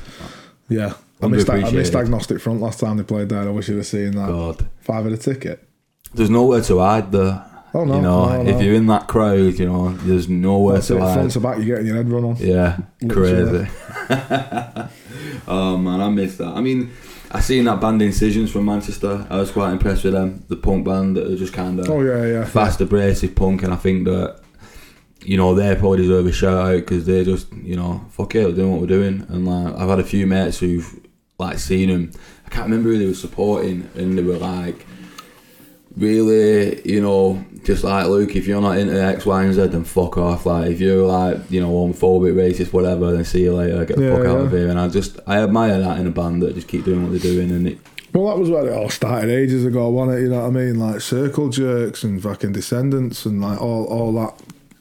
[0.69, 0.93] Yeah.
[1.21, 1.63] I missed, that.
[1.63, 3.41] I missed Agnostic Front last time they played there.
[3.41, 4.27] I wish you'd have seen that.
[4.27, 5.67] God, Five at a ticket.
[6.13, 7.43] there's nowhere to hide there.
[7.73, 10.87] Oh, no, you know, no, if you're in that crowd, you know, there's nowhere That's
[10.87, 11.13] to it, hide.
[11.15, 12.35] front to back, you're getting your head run on.
[12.37, 13.65] Yeah, Literally.
[13.65, 13.71] crazy.
[15.47, 16.47] oh man, I missed that.
[16.55, 16.91] I mean,
[17.31, 19.25] I seen that band Incisions from Manchester.
[19.29, 20.43] I was quite impressed with them.
[20.47, 22.45] The punk band that are just kind of Oh, yeah, yeah.
[22.45, 24.39] fast, abrasive punk, and I think that
[25.23, 28.45] you know they probably deserve a shout out because they're just you know fuck it,
[28.45, 29.25] we're doing what we're doing.
[29.29, 30.99] And like I've had a few mates who've
[31.39, 32.11] like seeing them.
[32.45, 34.85] I can't remember who they were supporting, and they were like.
[35.95, 39.83] Really, you know, just like Luke, if you're not into X, Y, and Z, then
[39.83, 40.45] fuck off.
[40.45, 43.83] Like, if you're like, you know, homophobic, racist, whatever, then see you later.
[43.83, 44.69] Get the Yeah, fuck out of here.
[44.69, 47.33] And I just, I admire that in a band that just keep doing what they're
[47.33, 47.49] doing.
[47.49, 47.79] And it,
[48.13, 50.21] Well, that was where it all started ages ago, wasn't it?
[50.21, 50.79] You know what I mean?
[50.79, 54.35] Like Circle Jerks and fucking Descendents and like all, all that,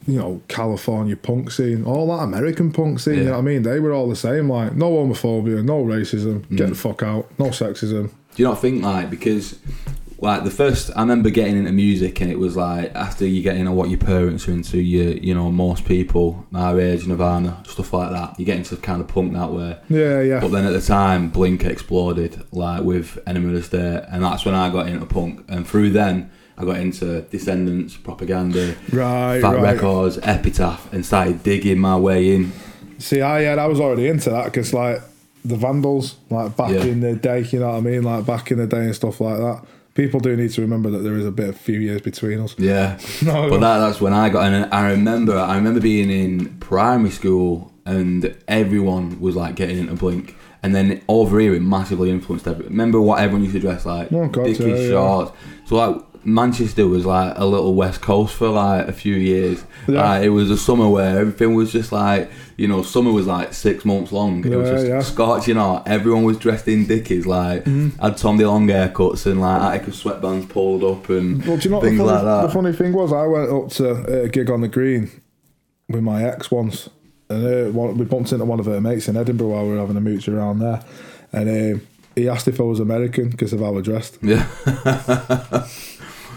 [0.06, 3.62] you know, California punk scene, all that American punk scene, you know what I mean?
[3.62, 6.56] They were all the same, like no homophobia, no racism, Mm.
[6.56, 8.10] get the fuck out, no sexism.
[8.34, 9.58] do you not think like because
[10.18, 13.56] like the first I remember getting into music and it was like after you get
[13.56, 17.92] into what your parents are into you you know most people our age Nirvana stuff
[17.92, 20.40] like that you get into kind of punk that way Yeah, yeah.
[20.40, 24.44] but then at the time Blink exploded like with Enema of the State and that's
[24.46, 29.56] when I got into punk and through then I got into Descendents Propaganda right, Fat
[29.56, 29.62] right.
[29.74, 32.52] Records Epitaph and started digging my way in
[32.98, 35.02] See, I yeah, I was already into that because like
[35.44, 36.84] the Vandals, like back Yeah.
[36.84, 39.20] in the day, you know what I mean, like back in the day and stuff
[39.20, 39.62] like that.
[39.94, 42.54] People do need to remember that there is a bit of few years between us.
[42.58, 44.50] Yeah, No, but that, that's when I got.
[44.52, 49.94] And I remember, I remember being in primary school, and everyone was like getting into
[49.94, 52.72] Blink, and then over here it massively influenced everyone.
[52.72, 54.12] Remember what everyone used to dress like?
[54.12, 55.30] Oh, God, Dickie yeah, yeah.
[55.66, 59.64] So like Manchester was like a little West Coast for like a few years.
[59.86, 60.02] Yeah.
[60.02, 63.54] Like, it was a summer where everything was just like you know summer was like
[63.54, 64.44] six months long.
[64.44, 65.00] It was just yeah.
[65.02, 65.86] scorching hot.
[65.86, 68.00] Everyone was dressed in Dickies, like Mm-hmm.
[68.02, 71.80] had Tom DeLonge haircuts and like Atticus sweatbands pulled up and Well, do you know
[71.80, 72.42] the things funny, like that.
[72.48, 73.12] the funny thing was?
[73.12, 75.10] I went up to a gig on the green
[75.88, 76.88] with my ex once,
[77.30, 79.96] and uh, we bumped into one of her mates in Edinburgh while we were having
[79.96, 80.82] a mooch around there,
[81.32, 81.86] and um,
[82.16, 84.18] he asked if I was American because of how I dressed.
[84.22, 84.46] Yeah.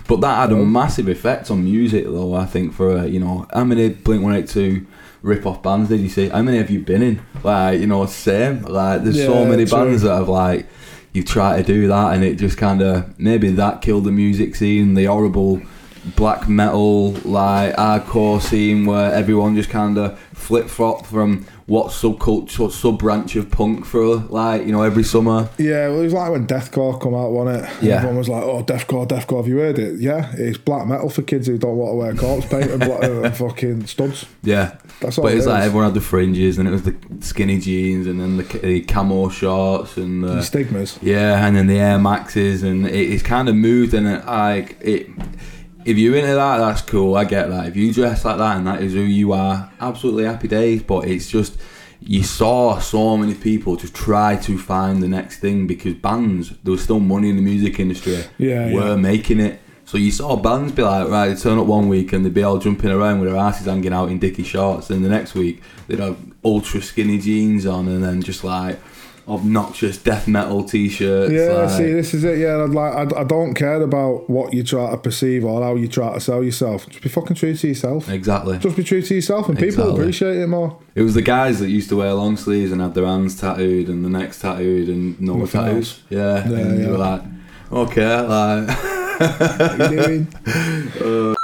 [0.10, 2.34] but that had a massive effect on music, though.
[2.34, 4.88] I think for uh, you know, how many Blink One Eight Two
[5.22, 6.30] rip off bands did you see?
[6.30, 7.22] How many have you been in?
[7.44, 8.64] Like you know, same.
[8.64, 9.78] Like there's so many true.
[9.78, 10.66] bands that have like
[11.14, 14.56] you try to do that, and it just kind of maybe that killed the music
[14.56, 14.96] scene.
[14.96, 15.62] The horrible
[16.16, 22.72] black metal like hardcore scene where everyone just kind of flip flop from what subculture
[22.72, 25.48] sub branch of punk for like you know every summer.
[25.60, 27.84] Yeah, well, it was like when deathcore come out, wasn't it?
[27.84, 27.96] Yeah.
[27.98, 30.00] Everyone was like, "Oh, deathcore, deathcore." Have you heard it?
[30.00, 33.04] Yeah, it's black metal for kids who don't want to wear corpse paint and, black,
[33.04, 34.26] and fucking studs.
[34.42, 36.96] Yeah, That's all but it it's like everyone had the fringes, and it was the
[37.20, 40.98] skinny jeans, and then the, the camo shorts, and The the, stigmas.
[41.04, 44.78] yeah, and then the Air Maxes, and it, it's kind of moved, and it, like
[44.82, 45.08] it.
[45.86, 47.16] If you're into that, that's cool.
[47.16, 47.68] I get that.
[47.68, 50.84] If you dress like that and that is who you are, absolutely happy days.
[50.84, 51.58] But it's just
[52.02, 56.72] you saw so many people just try to find the next thing because bands there
[56.72, 58.24] was still money in the music industry.
[58.38, 58.96] Yeah, were yeah.
[58.96, 59.60] making it.
[59.86, 62.60] So you saw bands be like, right, turn up one week and they'd be all
[62.60, 66.00] jumping around with their asses hanging out in dicky shorts, and the next week they'd
[66.00, 68.80] have ultra skinny jeans on, and then just like
[69.30, 71.32] obnoxious death metal t-shirts.
[71.32, 72.40] Yeah, like- see, this is it.
[72.40, 75.76] Yeah, I'd like, I, I don't care about what you try to perceive or how
[75.76, 76.88] you try to sell yourself.
[76.90, 78.10] Just be fucking true to yourself.
[78.10, 78.58] exactly.
[78.60, 79.94] Just be true to yourself, and people Exactly.
[80.02, 80.78] appreciate it more.
[80.96, 83.88] It was the guys that used to wear long sleeves and have their hands tattooed
[83.88, 85.76] and the necks tattooed and no Nothing tattoos.
[85.92, 86.02] else.
[86.10, 87.22] Yeah, Yeah, and you were like,
[87.72, 88.78] okay, like.
[89.20, 90.28] What you doing?
[90.98, 91.36] So, uh,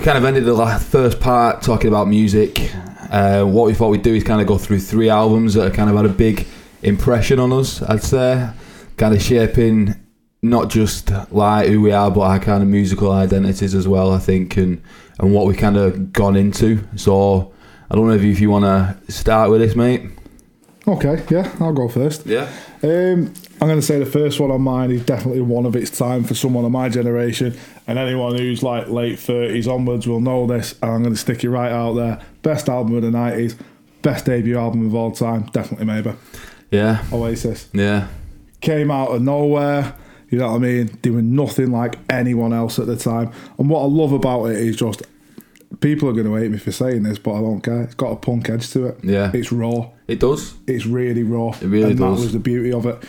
[0.00, 2.72] we kind of ended the last, first part talking about music.
[3.10, 5.74] Uh, what we thought we'd do is kind of go through three albums that have
[5.74, 6.46] kind of had a big
[6.80, 8.48] impression on us, I'd say.
[8.96, 9.94] Kind of shaping
[10.40, 14.18] not just like who we are, but our kind of musical identities as well, I
[14.18, 14.82] think, and,
[15.18, 16.82] and what we've kind of gone into.
[16.96, 17.52] So,
[17.90, 20.00] I don't know if you, if you want to start with this, mate.
[20.88, 22.24] Okay, yeah, I'll go first.
[22.24, 22.50] Yeah.
[22.82, 25.90] Um, I'm going to say the first one on mine is definitely one of its
[25.96, 30.46] time for someone of my generation, and anyone who's like late 30s onwards will know
[30.46, 30.72] this.
[30.82, 32.20] And I'm going to stick it right out there.
[32.42, 33.56] Best album of the 90s,
[34.02, 36.12] best debut album of all time, definitely maybe.
[36.70, 37.04] Yeah.
[37.12, 38.06] Oasis Yeah.
[38.62, 39.94] came out of nowhere.
[40.30, 40.86] You know what I mean?
[41.02, 43.30] Doing nothing like anyone else at the time.
[43.58, 45.02] And what I love about it is just
[45.80, 47.82] people are going to hate me for saying this, but I don't care.
[47.82, 48.98] It's got a punk edge to it.
[49.02, 49.32] Yeah.
[49.34, 49.90] It's raw.
[50.06, 50.54] It does.
[50.68, 51.50] It's really raw.
[51.60, 52.18] It really and does.
[52.18, 53.02] that was the beauty of it.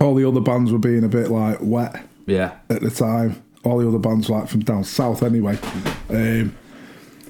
[0.00, 2.52] All the other bands were being a bit like wet Yeah.
[2.70, 3.42] at the time.
[3.64, 5.58] All the other bands were like from down south anyway.
[6.08, 6.54] Um,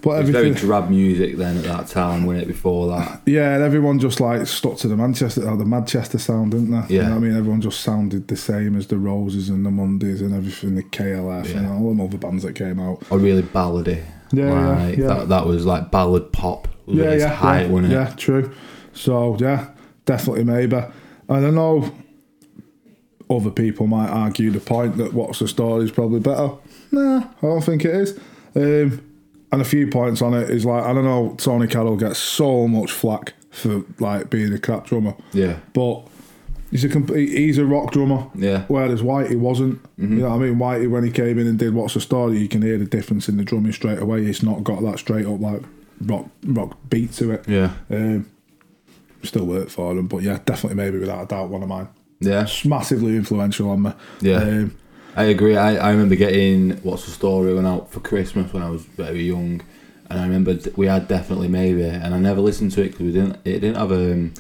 [0.02, 3.22] but It's very drab music then at that time, wasn't it, before that?
[3.26, 6.94] yeah, and everyone just like stuck to the Manchester, or the Manchester sound, didn't they?
[6.94, 7.08] You Yeah.
[7.08, 10.20] know what I mean, everyone just sounded the same as the Roses and the Mondays
[10.20, 13.02] and everything, the KLF and all them other bands that came out.
[13.10, 13.98] Or really ballady.
[14.32, 15.06] Yeah, yeah, like, yeah.
[15.08, 16.68] That, that was like ballad pop.
[16.86, 17.96] Was Yeah, yeah, height, yeah, wasn't it?
[17.96, 18.50] yeah, true.
[18.92, 19.68] So yeah,
[20.04, 20.76] definitely maybe.
[21.28, 21.90] And I know
[23.30, 26.50] other people might argue the point that what's the story is probably better.
[26.90, 28.18] Nah, I don't think it is.
[28.56, 29.04] Um,
[29.52, 31.34] and a few points on it is like I don't know.
[31.38, 35.58] Tony McCarroll gets so much flack for like being a crap drummer, Yeah.
[35.72, 36.06] but
[36.70, 38.26] he's a complete, he's a rock drummer.
[38.34, 38.64] Yeah.
[38.68, 39.82] Whereas Whitey wasn't.
[39.98, 40.16] Mm-hmm.
[40.16, 40.56] You know what I mean?
[40.56, 43.28] Whitey, when he came in and did What's the Story, you can hear the difference
[43.28, 44.24] in the drumming straight away.
[44.26, 45.62] It's not got that straight up like
[46.02, 47.48] rock rock beat to it.
[47.48, 47.72] Yeah.
[47.90, 48.26] Um,
[49.22, 51.88] still work for them, but yeah, definitely maybe without a doubt one of mine.
[52.20, 52.42] Yeah.
[52.42, 53.92] It's massively influential on me.
[54.20, 54.36] Yeah.
[54.42, 54.76] Um,
[55.16, 55.56] I agree.
[55.56, 59.22] I, I remember getting What's the Story when out for Christmas when I was very
[59.22, 59.60] young.
[60.10, 63.12] and I remember we had definitely maybe, and I never listened to it because we
[63.12, 63.36] didn't.
[63.44, 64.34] It didn't have um,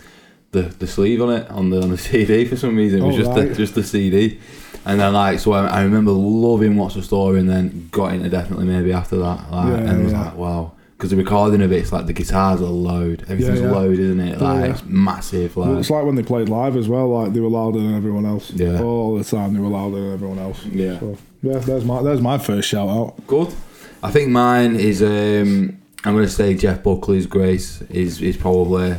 [0.52, 3.02] the the sleeve on it on the on the CD for some reason.
[3.02, 3.48] It was Oh, just right.
[3.48, 4.38] the, just the CD,
[4.84, 8.28] and then like so I, I remember loving What's the Story, and then got into
[8.28, 10.24] definitely maybe after that, like, Yeah, and was yeah.
[10.26, 10.72] like wow.
[10.98, 13.70] Because the recording of it's like the guitars are loud, everything's yeah.
[13.70, 14.40] loud, isn't it?
[14.40, 14.72] Like yeah.
[14.72, 15.56] it's massive.
[15.56, 17.08] Like Well, it's like when they played live as well.
[17.10, 18.50] Like they were louder than everyone else.
[18.50, 18.82] Yeah.
[18.82, 20.64] All the time they were louder than everyone else.
[20.66, 20.98] Yeah.
[20.98, 21.58] So, yeah.
[21.60, 23.14] There's my there's my first shout out.
[23.28, 23.54] Good.
[24.02, 28.96] I think mine is um I'm gonna say Jeff Buckley's Grace is is probably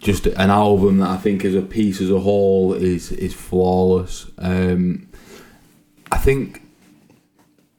[0.00, 4.26] just an album that I think as a piece as a whole is is flawless.
[4.36, 5.08] Um
[6.12, 6.67] I think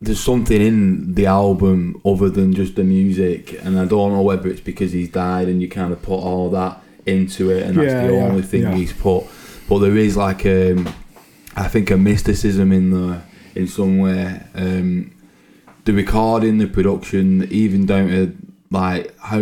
[0.01, 4.47] there's something in the album other than just the music and I don't know whether
[4.49, 7.91] it's because he's died and you kind of put all that into it and that's
[7.91, 8.75] Yeah, the yeah, only thing yeah.
[8.75, 9.25] he's put
[9.67, 10.87] but there is like um
[11.55, 13.21] I think a mysticism in the
[13.55, 15.11] in some way um
[15.85, 18.35] the recording, the production, even down to
[18.69, 19.39] like how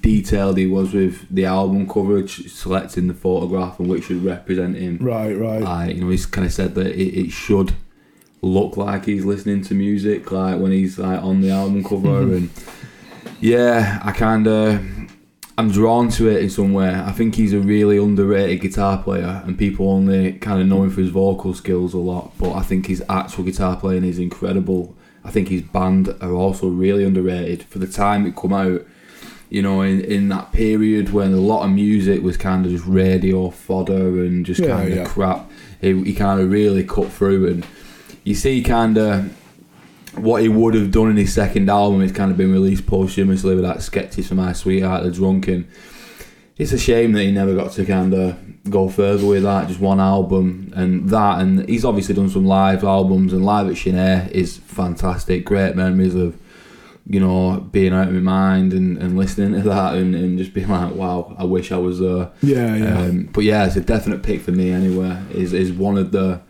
[0.00, 4.96] detailed he was with the album coverage, selecting the photograph and which should represent him.
[4.98, 5.60] Right, right.
[5.60, 7.74] Like you know, he's kind of said that it, it should
[8.42, 12.50] look like he's listening to music, like when he's like on the album cover, and
[13.40, 14.86] yeah, I kind of.
[15.58, 16.88] I'm drawn to it in some way.
[16.88, 20.90] I think he's a really underrated guitar player, and people only kind of know him
[20.90, 22.32] for his vocal skills a lot.
[22.38, 24.96] But I think his actual guitar playing is incredible.
[25.22, 28.86] I think his band are also really underrated for the time it come out.
[29.50, 32.86] You know, in, in that period when a lot of music was kind of just
[32.86, 35.04] radio fodder and just Yeah, kind of yeah.
[35.04, 35.50] crap,
[35.82, 37.48] he, he kind of really cut through.
[37.48, 37.66] And
[38.24, 39.36] you see, kind of
[40.16, 42.02] what he would have done in his second album.
[42.02, 45.68] It's kind of been released posthumously with that sketches for my sweetheart, the drunken.
[46.58, 48.36] It's a shame that he never got to kind of
[48.68, 51.40] go further with that, just one album and that.
[51.40, 55.46] And he's obviously done some live albums, and live at Sin-é is fantastic.
[55.46, 56.36] Great memories of,
[57.06, 60.52] you know, being out of my mind and, and listening to that and, and just
[60.52, 62.30] being like, wow, I wish I was there.
[62.42, 62.98] Yeah, yeah.
[62.98, 65.18] Um, but yeah, it's a definite pick for me anyway.
[65.32, 66.42] Is is one of the,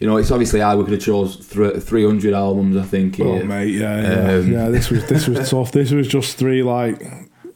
[0.00, 2.76] you know, it's obviously I we could have chose three hundred albums.
[2.76, 3.20] I think.
[3.20, 3.44] oh here.
[3.44, 4.32] mate, yeah, yeah.
[4.32, 5.72] Um, yeah, this was this was tough.
[5.72, 7.00] This was just three like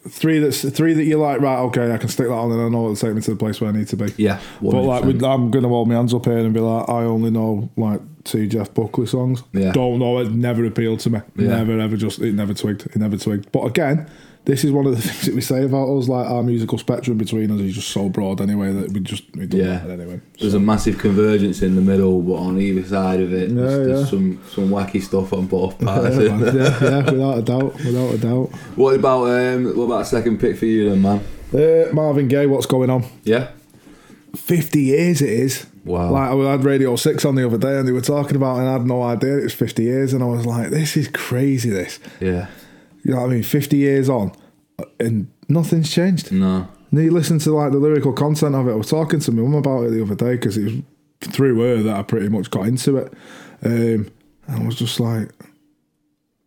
[0.08, 2.68] three that's three that you're like, right, okay, I can stick that on and I
[2.68, 4.12] know it'll take me to the place where I need to be.
[4.18, 5.06] Yeah, But like, 100%.
[5.06, 8.00] with, I'm gonna hold my hands up here and be like, I only know like
[8.24, 9.42] two Jeff Buckley songs.
[9.52, 9.72] Yeah.
[9.72, 10.18] Don't know.
[10.18, 11.20] It never appealed to me.
[11.36, 11.48] Yeah.
[11.48, 12.86] Never, ever just it never twigged.
[12.86, 13.50] It never twigged.
[13.52, 14.10] But again,
[14.46, 16.08] this is one of the things that we say about us.
[16.08, 19.46] Like our musical spectrum between us is just so broad anyway that we just we
[19.46, 19.84] don't Yeah.
[19.92, 20.20] anyway.
[20.38, 23.86] There's a massive convergence in the middle, but on either side of it, Yeah, there's,
[23.86, 26.16] there's some some wacky stuff on both yeah, parts.
[26.16, 26.38] yeah,
[26.82, 28.50] yeah, without a doubt, without a doubt.
[28.76, 31.20] what about um, what about a second pick for you then, man?
[31.54, 33.04] Uh, Marvin Gaye, what's going on?
[33.22, 33.48] Yeah.
[34.34, 35.66] 50 years it is.
[35.84, 36.10] Wow.
[36.10, 38.60] Like I had Radio 6 on the other day and they were talking about it
[38.60, 41.08] and I had no idea it was 50 years and I was like, this is
[41.08, 42.00] crazy this.
[42.20, 42.48] yeah.
[43.04, 43.42] You know what I mean?
[43.42, 44.32] 50 years on
[44.98, 46.32] and nothing's changed.
[46.32, 46.68] No.
[46.90, 48.72] And you listen to like the lyrical content of it.
[48.72, 50.82] I was talking to my mum about it the other day because it was
[51.20, 53.12] through her that I pretty much got into it.
[53.64, 54.10] Um,
[54.46, 55.30] and I was just like,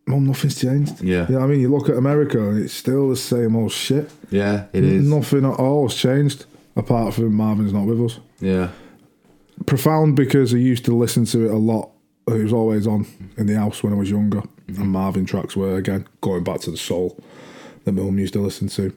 [0.06, 1.02] Mum, nothing's changed.
[1.02, 1.26] Yeah.
[1.28, 1.60] You know what I mean?
[1.60, 4.10] You look at America and it's still the same old shit.
[4.30, 5.06] Yeah, it is.
[5.06, 8.18] Nothing at all has changed apart from Marvin's not with us.
[8.40, 8.70] Yeah.
[9.66, 11.90] Profound because I used to listen to it a lot.
[12.26, 13.06] It was always on
[13.36, 14.42] in the house when I was younger.
[14.68, 17.18] And Marvin tracks were, again, going back to the soul
[17.84, 18.94] that my mum used to listen to.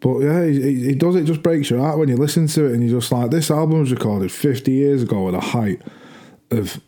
[0.00, 2.82] But yeah, he, does it, just breaks your heart when you listen to it and
[2.82, 5.80] you're just like, this album was recorded 50 years ago at the height
[6.50, 6.80] of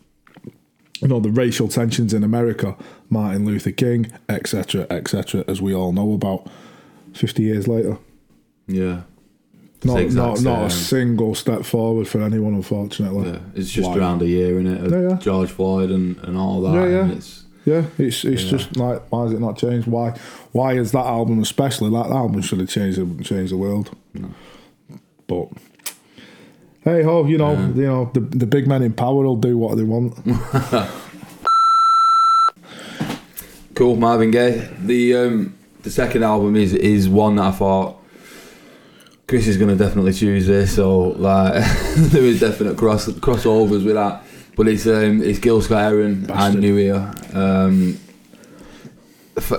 [1.01, 2.75] you know the racial tensions in America,
[3.09, 6.47] Martin Luther King, etc., etc., as we all know about.
[7.13, 7.97] 50 years later.
[8.67, 9.01] Yeah.
[9.83, 13.29] Not, not, not a single step forward for anyone, unfortunately.
[13.29, 13.39] Yeah.
[13.55, 13.97] It's just Why?
[13.97, 14.91] around a year, in it?
[14.91, 15.15] Yeah, yeah.
[15.17, 16.73] George Floyd and, and all that.
[16.73, 17.19] Yeah, yeah.
[17.67, 18.49] Yeah, it's it's Yeah.
[18.51, 19.87] just like why has it not changed?
[19.87, 20.13] Why
[20.53, 23.89] why is that album especially like that album should have changed the changed the world?
[25.27, 25.49] But
[26.85, 29.75] hey ho, you know you know the the big men in power will do what
[29.77, 30.13] they want.
[33.75, 34.67] Cool, Marvin Gaye.
[34.79, 37.97] The um, the second album is is one that I thought
[39.27, 40.75] Chris is going to definitely choose this.
[40.75, 41.53] So like
[41.95, 44.23] there is definite cross crossovers with that.
[44.57, 47.13] But it's um, it's Gil Scott Heron and New Here.
[47.33, 47.99] Um,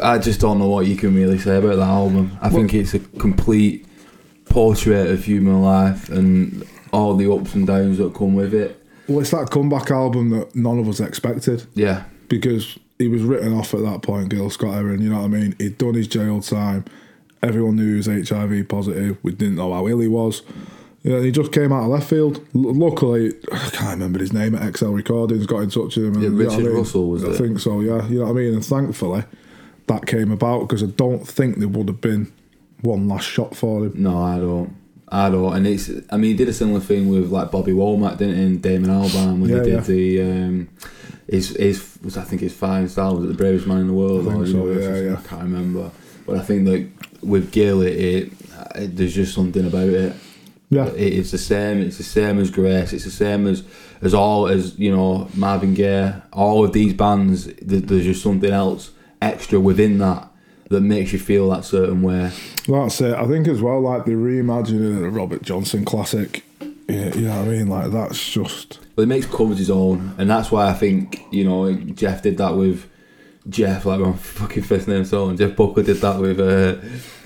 [0.03, 2.37] I just don't know what you can really say about that album.
[2.43, 3.87] I think it's a complete
[4.47, 8.85] portrait of human life and all the ups and downs that come with it.
[9.07, 13.53] Well, it's that comeback album that none of us expected Yeah, because he was written
[13.55, 14.31] off at that point.
[14.31, 15.55] Gil Scott Heron, you know what I mean?
[15.59, 16.85] He'd done his jail time.
[17.41, 19.17] Everyone knew he was HIV positive.
[19.23, 20.43] We didn't know how ill he was.
[21.13, 22.37] Know, he just came out of left field.
[22.55, 25.47] L- luckily, I can't remember his name at XL Recordings.
[25.47, 26.15] Got in touch with him.
[26.15, 26.77] and, Yeah, you know Richard I mean?
[26.77, 27.37] Russell, was I it?
[27.37, 27.81] think so.
[27.81, 28.55] Yeah, you know what I mean.
[28.55, 29.25] And thankfully,
[29.87, 32.33] that came about because I don't think there would have been
[32.83, 33.93] one last shot for him.
[34.03, 34.75] No, I don't.
[35.11, 35.55] I don't.
[35.57, 35.91] And it's.
[36.11, 38.43] I mean, he did a similar thing with like Bobby Womack, didn't he?
[38.43, 39.77] And Damon Albarn when Yeah, he yeah.
[39.77, 40.23] did the.
[40.23, 40.69] Um,
[41.31, 43.93] his his was I think his five style was it the bravest man in the
[43.93, 45.17] world I think or so, yeah, yeah.
[45.19, 45.91] I can't remember.
[46.27, 46.87] But I think that
[47.23, 48.33] with Gil, it, it,
[48.75, 50.15] it there's just something about it.
[50.71, 51.81] Yeah, It, it's the same.
[51.81, 52.93] It's the same as Grace.
[52.93, 53.62] It's the same as
[54.03, 56.14] as all as you know Marvin Gaye.
[56.33, 58.91] All of these bands, th- there's just something else
[59.23, 60.29] extra within that
[60.71, 62.31] that makes you feel that certain way.
[62.66, 63.14] that's it.
[63.14, 66.45] I think as well, like the reimagining of the Robert Johnson classic.
[66.89, 67.66] Yeah, you know what I mean?
[67.69, 71.45] Like that's just But it makes covers his own, and that's why I think you
[71.45, 72.87] know Jeff did that with
[73.49, 75.37] Jeff, like my fucking first name song.
[75.39, 76.77] Jeff Buckley did that with uh,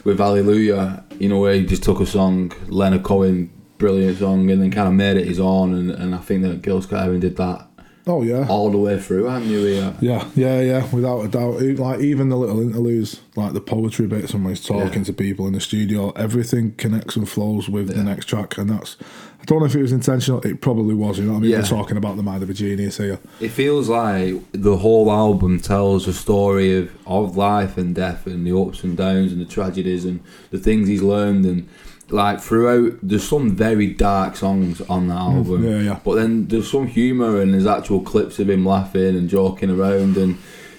[0.05, 1.05] with Hallelujah.
[1.19, 4.89] You know where he just took a song, Leonard Cohen, brilliant song, and then kind
[4.89, 5.75] of made it his own.
[5.75, 7.67] And, and I think that Gil Scott Heron did that
[8.07, 8.47] oh yeah.
[8.49, 9.29] all the way through.
[9.29, 9.77] I knew he.
[10.07, 11.61] Yeah, yeah, yeah, without a doubt.
[11.63, 15.05] Like even the little interludes, like the poetry bits, and when he's talking Yeah.
[15.05, 18.97] to people in the studio, everything connects and flows with the next track, and that's.
[19.41, 20.41] I don't know if it was intentional.
[20.43, 21.19] It probably was.
[21.19, 21.51] You know what I mean?
[21.51, 21.59] Yeah.
[21.59, 23.19] We're talking about the mind of a genius here.
[23.41, 28.47] It feels like the whole album tells a story of, of life and death and
[28.47, 30.21] the ups and downs and the tragedies and
[30.53, 31.69] the things he's learned and
[32.13, 35.37] like throughout there's some very dark songs on that mm.
[35.37, 35.65] album.
[35.65, 36.01] yeah, yeah.
[36.05, 40.17] But then there's some humour and there's actual clips of him laughing and joking around
[40.17, 40.39] and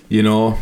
[0.10, 0.58] you know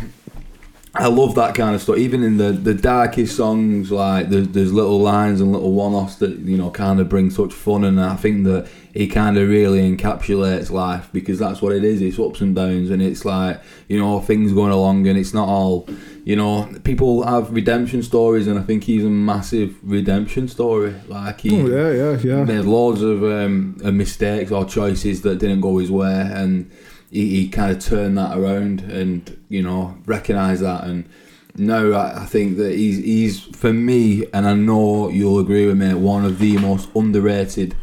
[0.94, 1.96] I love that kind of stuff.
[1.96, 6.38] Even in the, the darkest songs, like there's, there's little lines and little one-offs that
[6.40, 9.80] you know kind of bring such fun, and I think that he kind of really
[9.80, 12.02] encapsulates life because that's what it is.
[12.02, 15.48] It's ups and downs, and it's like you know things going along, and it's not
[15.48, 15.88] all
[16.24, 16.70] you know.
[16.84, 20.94] People have redemption stories, and I think he's a massive redemption story.
[21.08, 22.44] Like he, Oh yeah, yeah, yeah.
[22.44, 26.70] made loads of um, uh, mistakes or choices that didn't go his way, and
[27.10, 30.84] he, he kind of turned that around and you know recognised that.
[30.84, 31.08] And
[31.56, 35.78] now I, I think that he's he's for me, and I know you'll agree with
[35.78, 37.74] me, one of the most underrated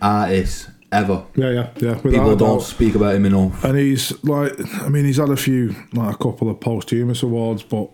[0.00, 1.24] artists ever.
[1.36, 1.94] Yeah, yeah, yeah.
[1.94, 2.62] People don't doubt.
[2.62, 3.64] speak about him enough.
[3.64, 7.62] And he's like, I mean, he's had a few, like a couple of posthumous awards,
[7.62, 7.90] but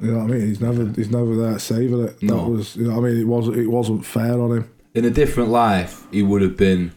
[0.00, 0.48] you know what I mean.
[0.48, 2.20] He's never, he's never there saving it.
[2.20, 4.70] That was, you know, what I mean, it was, it wasn't fair on him.
[4.94, 6.92] In a different life, he would have been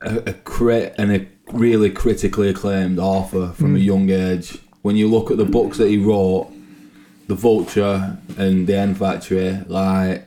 [0.00, 3.84] a, a crit and a really critically acclaimed author from a mm.
[3.84, 4.58] young age.
[4.82, 6.52] When you look at the books that he wrote,
[7.26, 10.25] The Vulture and The End Factory, like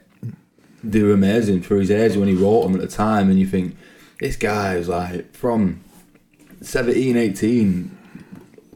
[0.83, 3.75] they're amazing for his age when he wrote them at the time, and you think
[4.19, 5.81] this guy is like from
[6.61, 7.97] 17, 18,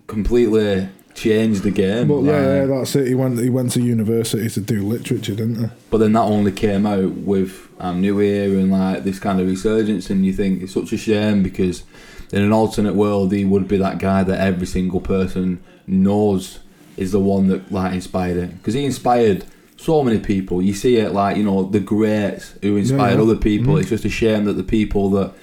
[0.08, 2.08] completely changed the game.
[2.08, 3.08] But yeah, like- yeah, that's it.
[3.08, 5.66] He went, he went to university to do literature, didn't he?
[5.90, 9.48] But then that only came out with um, New Here and like this kind of
[9.48, 11.84] resurgence, and you think it's such a shame because
[12.32, 16.60] in an alternate world he would be that guy that every single person knows
[16.98, 19.46] is the one that like inspired it because he inspired
[19.84, 20.62] so many people.
[20.62, 23.22] You see it like you know the greats who inspired yeah.
[23.22, 23.74] other people.
[23.74, 23.82] Mm-hmm.
[23.82, 25.34] It's just a shame that the people that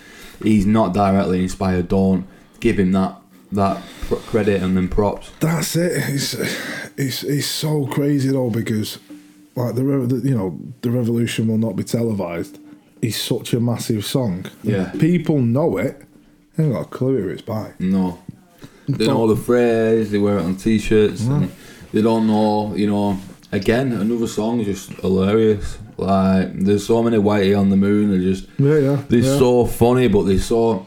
[0.43, 2.27] he's not directly inspired don't
[2.61, 3.17] give him that
[3.53, 5.31] that pr- credit and then props.
[5.41, 5.93] That's it.
[6.09, 6.35] It's,
[6.97, 8.99] it's, it's so crazy though because,
[9.57, 12.59] like the, the, you know, the revolution will not be televised.
[13.03, 14.47] It's such a massive song.
[14.63, 14.93] Yeah.
[14.99, 16.01] people know it.
[16.57, 17.73] They ain't got a clue who it's by.
[17.79, 18.19] No.
[18.89, 21.53] They know the phrase, they wear it on t shirts, and
[21.93, 23.19] they don't know, you know.
[23.53, 25.79] Again, another song is just hilarious.
[25.97, 29.03] Like, there's so many Whitey on the Moon, they're just, Yeah, yeah.
[29.09, 29.39] they're yeah.
[29.39, 30.87] so funny, but they're so,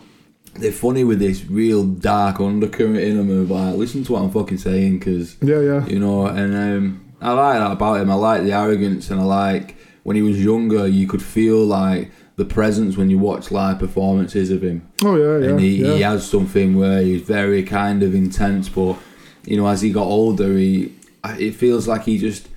[0.55, 4.31] they're funny with this real dark undercurrent in them of like, listen to what I'm
[4.31, 5.85] fucking saying, because, yeah, yeah.
[5.87, 8.09] you know, and um, I like that about him.
[8.09, 12.11] I like the arrogance, and I like when he was younger, you could feel like
[12.35, 15.51] the presence when you watch live performances of him Oh yeah, yeah.
[15.51, 15.93] and he, yeah.
[15.93, 18.97] he has something where he's very kind of intense but
[19.45, 22.47] you know as he got older he it feels like he just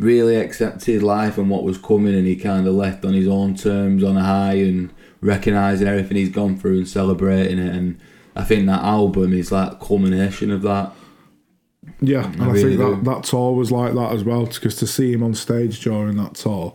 [0.00, 3.54] really accepted life and what was coming and he kind of left on his own
[3.54, 7.74] terms on a high and recognizing everything he's gone through and celebrating it.
[7.74, 8.00] And
[8.34, 10.92] I think that album is like culmination of that.
[12.00, 13.10] Yeah, and I, really think that, do.
[13.10, 16.34] that tour was like that as well, because to see him on stage during that
[16.34, 16.74] tour,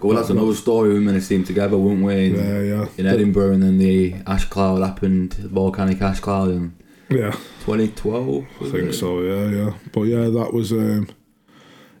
[0.00, 2.26] well that's another story we meant to see him together wouldn't we?
[2.26, 6.74] In, yeah, yeah, in Edinburgh and then the ash cloud happened, volcanic ash cloud in
[7.08, 7.32] yeah,
[7.64, 9.74] 2012 I think so, yeah, yeah.
[9.92, 11.08] But yeah, that was, um,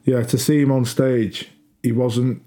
[0.04, 1.48] yeah, to see him on stage,
[1.82, 2.42] he wasn't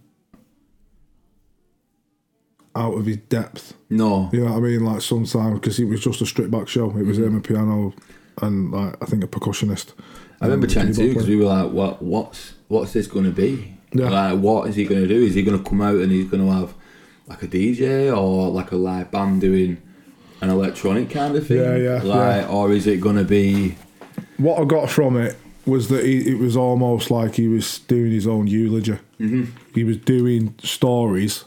[2.76, 3.74] out of his depth.
[3.90, 4.86] no You know what I mean?
[4.86, 6.96] Like sometimes because it was just a stripped back show.
[6.98, 7.94] It was him a piano
[8.42, 9.94] and like I think a percussionist.
[10.40, 12.02] I remember Um, chatting to you because we were like, "What?
[12.04, 13.74] What's what's this going to be?
[13.94, 14.10] Yeah.
[14.10, 15.24] Like, what is he going to do?
[15.24, 16.74] Is he going to come out and he's going to have
[17.26, 19.82] like a DJ or like a live band doing
[20.42, 21.58] an electronic kind of thing?
[21.58, 22.48] Yeah, yeah, Like, yeah.
[22.48, 23.76] or is it going to be?
[24.38, 25.36] what I got from it
[25.68, 28.98] was that he, it was almost like he was doing his own eulogy.
[29.20, 29.46] Mm-hmm.
[29.76, 31.44] He was doing stories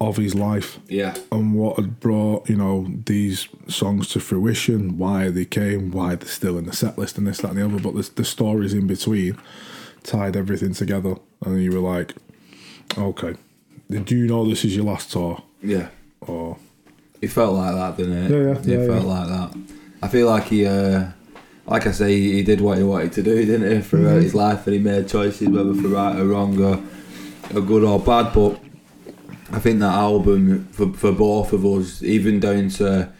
[0.00, 1.14] of his life Yeah.
[1.32, 6.28] and what had brought you know these songs to fruition, why they came, why they're
[6.28, 7.78] still in the set list, and this, that, and the other.
[7.80, 9.38] But the, the stories in between
[10.02, 11.14] tied everything together,
[11.46, 12.14] and you were like,
[12.98, 13.34] okay,
[13.88, 15.42] do you know this is your last tour?
[15.62, 15.88] Yeah.
[16.20, 16.58] Or
[17.22, 18.30] It felt like that, didn't it?
[18.30, 19.10] Yeah, yeah, It yeah, felt yeah.
[19.14, 19.58] like that.
[20.02, 21.06] I feel like he, uh,
[21.66, 24.20] like I say, he did what he wanted to do, didn't he, throughout Mm-hmm.
[24.22, 26.82] his life, and he made choices, whether for right or wrong, or,
[27.54, 28.32] or good or bad.
[28.34, 28.60] But
[29.50, 33.10] I think that album, for, for both of us, even down to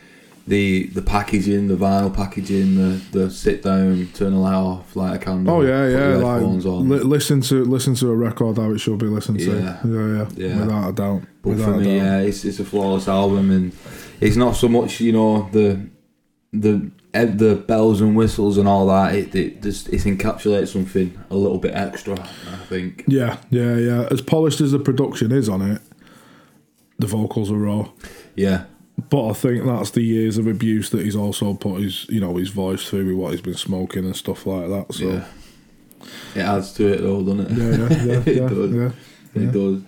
[0.46, 5.16] the the packaging, the vinyl packaging, the, the sit down, turn the light off, light
[5.16, 5.54] a candle.
[5.54, 9.06] oh yeah, yeah, like li- listen to listen to a record how it should be
[9.06, 9.44] listened to.
[9.58, 9.78] Yeah.
[9.86, 10.60] Yeah, yeah, Yeah.
[10.60, 11.22] without a doubt.
[11.40, 12.04] But without for me, doubt.
[12.04, 13.72] yeah, it's it's a flawless album, and
[14.20, 15.80] it's not so much you know the
[16.52, 19.14] the the bells and whistles and all that.
[19.14, 22.18] It it just it encapsulates something a little bit extra.
[22.20, 23.04] I think.
[23.06, 24.08] Yeah, yeah, yeah.
[24.10, 25.80] As polished as the production is on it,
[26.98, 27.88] the vocals are raw.
[28.34, 28.64] Yeah,
[29.10, 32.36] But I think that's the years of abuse that he's also put his, you know,
[32.36, 34.92] his voice through with what he's been smoking and stuff like that.
[34.94, 35.24] So yeah.
[36.34, 37.50] It adds to it though, doesn't it?
[37.52, 38.72] yeah, yeah, yeah, it yeah, does.
[38.74, 39.42] yeah.
[39.42, 39.82] It does.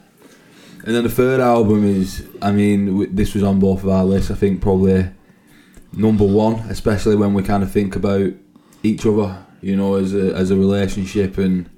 [0.85, 4.31] And then the third album is, I mean, this was on both of our lists.
[4.31, 5.09] I think probably
[5.97, 8.31] number one, especially when we kind of think about
[8.83, 11.39] each other, you know, as a as a relationship.
[11.39, 11.69] And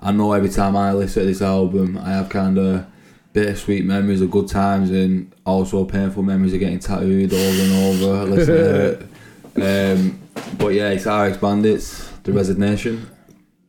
[0.00, 2.86] I know every time I listen to this album, I have kind of
[3.32, 8.24] bittersweet memories of good times and also painful memories of getting tattooed over and over.
[8.34, 9.96] listening to it.
[9.96, 10.20] Um,
[10.56, 13.08] but yeah, it's RX Bandits, The Resignation.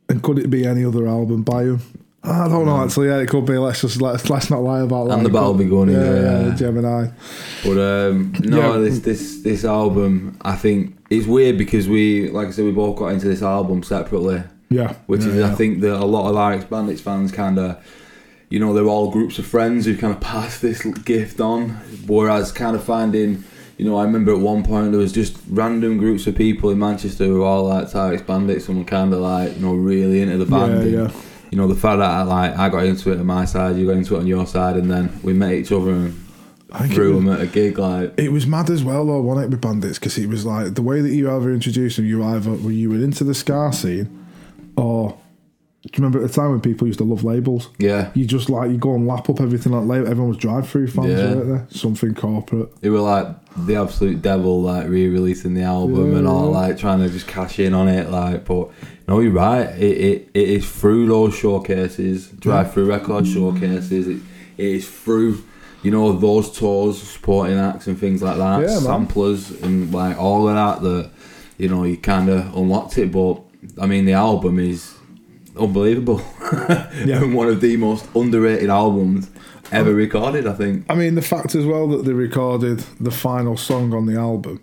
[0.08, 1.80] And could it be any other album by him?
[2.22, 2.84] I don't know.
[2.84, 3.56] Actually, yeah, it could be.
[3.56, 5.14] Let's just let's, let's not lie about that.
[5.16, 6.54] And the Battle could- Begun, Yeah, yeah, yeah.
[6.54, 7.06] Gemini.
[7.64, 8.78] But um, no, Yeah.
[8.80, 12.96] this this this album, I think it's weird because we, like I said, we both
[12.96, 15.42] got into this album separately, Yeah, which yeah, is.
[15.44, 17.78] I think that a lot of RX Bandits fans kind of,
[18.50, 21.70] you know, they're all groups of friends who kind of pass this gift on.
[22.06, 23.44] Whereas kind of finding,
[23.78, 26.78] you know, I remember at one point there was just random groups of people in
[26.78, 30.36] Manchester who all liked RX Bandits and were kind of like, you know, really into
[30.36, 30.72] the band.
[30.72, 31.20] Yeah, and, yeah.
[31.50, 33.86] You know, the fact that I, like I got into it on my side, you
[33.86, 36.26] got into it on your side, and then we met each other and
[36.72, 38.14] I threw them at a gig like.
[38.18, 39.98] It was mad as well, though, wasn't it, with Bandits?
[39.98, 42.90] Because it was like the way that you ever introduced them, you either were you
[42.90, 44.24] were into the ska scene,
[44.76, 45.10] or
[45.82, 47.70] do you remember at the time when people used to love labels?
[47.78, 50.06] Yeah, You just like you go and lap up everything like label.
[50.08, 51.34] Everyone was Drive-Thru fans, Yeah.
[51.34, 51.66] weren't there?
[51.70, 52.80] Something corporate.
[52.82, 53.26] They were like
[53.56, 56.58] the absolute devil, like re-releasing the album and all, Yeah.
[56.58, 58.10] like trying to just cash in on it.
[58.10, 58.68] Like, but
[59.10, 59.68] no, you're right.
[59.78, 64.06] It it, it is through those showcases, Drive-Thru record showcases.
[64.08, 64.20] It,
[64.56, 65.42] it is through,
[65.82, 68.80] you know, those tours, supporting acts and things like that, Yeah, man.
[68.80, 70.76] samplers and like all of that.
[70.86, 71.10] That
[71.58, 73.10] you know, you kind of unlocked it.
[73.12, 73.34] But
[73.82, 74.94] I mean, the album is
[75.56, 76.22] unbelievable.
[77.06, 77.22] Yeah.
[77.22, 79.30] and one of the most underrated albums
[79.72, 80.46] ever recorded.
[80.46, 80.84] I think.
[80.90, 84.60] I mean, the fact as well that they recorded the final song on the album,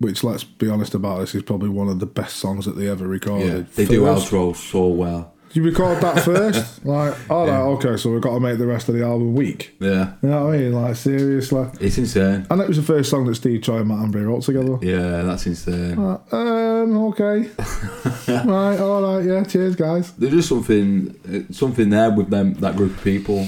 [0.00, 2.88] which let's be honest about this, is probably one of the best songs that they
[2.88, 3.68] ever recorded.
[3.74, 5.34] They do outro so well.
[5.52, 8.88] You record that first, like, all right, okay, so we've got to make the rest
[8.88, 9.74] of the album weak.
[9.80, 10.72] Yeah, You know what I mean?
[10.72, 11.66] Like seriously.
[11.80, 12.46] it's insane.
[12.48, 14.78] And that was the first song that Steve Choi and Matt Embree wrote together.
[14.80, 15.98] Yeah, that's insane.
[15.98, 17.50] Uh, um, okay.
[18.28, 20.12] right, all right, yeah, cheers, guys.
[20.12, 23.44] There's just something, uh, something there with them, that group of people,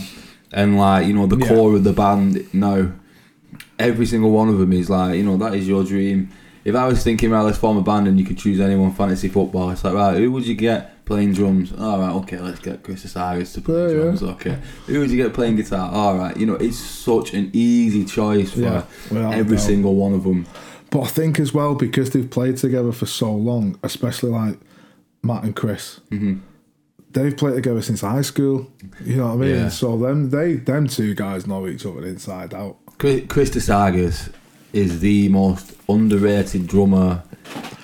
[0.53, 1.49] and like you know the Yeah.
[1.55, 2.53] core of the band.
[2.53, 2.91] Now,
[3.79, 6.31] every single one of them is like you know that is your dream.
[6.65, 9.29] If I was thinking, right, let's form a band and you could choose anyone fantasy
[9.29, 11.73] football, it's like right, who would you get playing drums?
[11.73, 14.03] All right, okay, let's get Chris Osiris to play Yeah, yeah.
[14.03, 14.23] drums.
[14.23, 15.91] Okay, who would you get playing guitar?
[15.93, 20.15] All right, you know it's such an easy choice for Yeah, without every single one
[20.15, 20.47] of them.
[20.91, 24.59] But I think as well because they've played together for so long, especially like
[25.23, 26.01] Matt and Chris.
[26.11, 26.41] Mm-hmm.
[27.11, 28.71] They've played together since high school.
[29.05, 29.55] You know what I mean?
[29.57, 29.69] Yeah.
[29.69, 32.77] So them, they, them two guys know each other inside out.
[32.99, 34.33] Chris Chris Tsagakis
[34.73, 37.23] is the most underrated drummer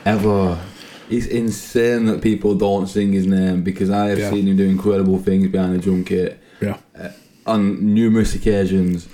[0.05, 0.59] ever.
[1.11, 4.30] It's insane that people don't sing his name because I have Yeah.
[4.30, 6.76] seen him do incredible things behind the drum kit Yeah,
[7.47, 9.09] on numerous occasions.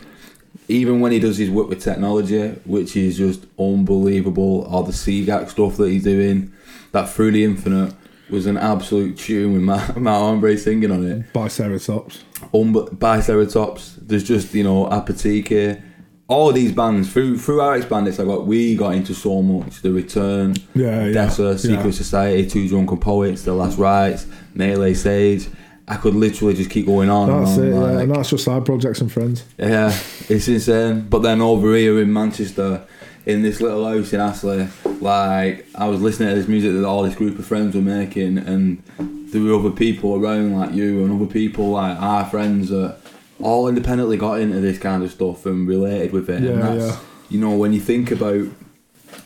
[0.67, 5.51] Even when he does his work with technology, which is just unbelievable, or the CGAC
[5.51, 6.53] stuff that he's doing,
[6.93, 7.93] that Through the Infinite
[8.31, 12.21] was an absolute tune with Matt, Matt Embree singing on it by Ceratops.
[12.55, 13.97] um, Biceratops.
[14.01, 15.81] There's just you know Apatike.
[16.27, 19.83] All of these bands through through RX Bandits, like what we got into so much.
[19.83, 21.13] The Return, Yeah, yeah.
[21.27, 21.91] Dessa, Secret yeah.
[21.91, 25.49] Society, Two Drunken Poets, The Last Rites, Melee Sage.
[25.87, 27.29] I could literally just keep going on.
[27.45, 27.73] That's and it.
[27.75, 29.45] on, Yeah, like- and that's just side projects and friends.
[29.59, 29.95] yeah,
[30.31, 31.07] it's insane.
[31.11, 32.81] But then over here in Manchester,
[33.27, 34.67] in this little house in Astley,
[35.03, 38.39] like I was listening to this music that all this group of friends were making,
[38.39, 42.97] and there were other people around like you and other people like our friends that
[43.41, 46.43] all independently got into this kind of stuff and related with it.
[46.43, 47.01] Yeah, and that's, yeah.
[47.31, 48.47] You know, when you think about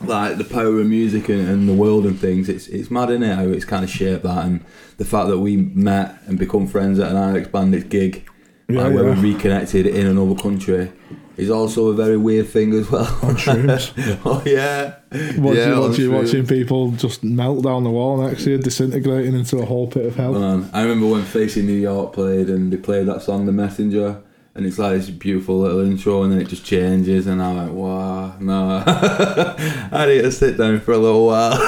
[0.01, 3.23] like the power of music and, and the world and things, it's it's mad in
[3.23, 4.65] it how it's kind of shaped that, and
[4.97, 8.27] the fact that we met and become friends at an RX Bandits gig,
[8.69, 10.93] Yeah, like, where we reconnected in another country,
[11.39, 13.07] is also a very weird thing as well.
[13.23, 13.93] On shrooms.
[14.25, 14.97] oh yeah,
[15.39, 19.65] Watching, yeah, watching, people just melt down the wall next to you, disintegrating into a
[19.65, 20.33] whole pit of hell.
[20.33, 24.21] Man, I remember when Facing New York played and they played that song, The Messenger,
[24.57, 27.73] and it's like this beautiful little intro and then it just changes, and I'm like,
[27.73, 28.83] wow, no.
[29.93, 31.53] I need to sit down for a little while.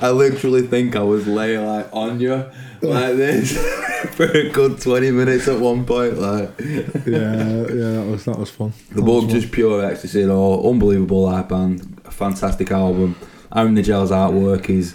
[0.00, 2.48] I literally think I was laying like on you
[2.82, 3.56] like this
[4.10, 6.18] for a good 20 minutes at one point.
[6.18, 8.72] Like, yeah, yeah, that was that was fun.
[8.90, 10.68] the That book just pure ecstasy, though.
[10.68, 13.16] Unbelievable live band, a fantastic album.
[13.54, 14.94] Aaron Nigel's artwork is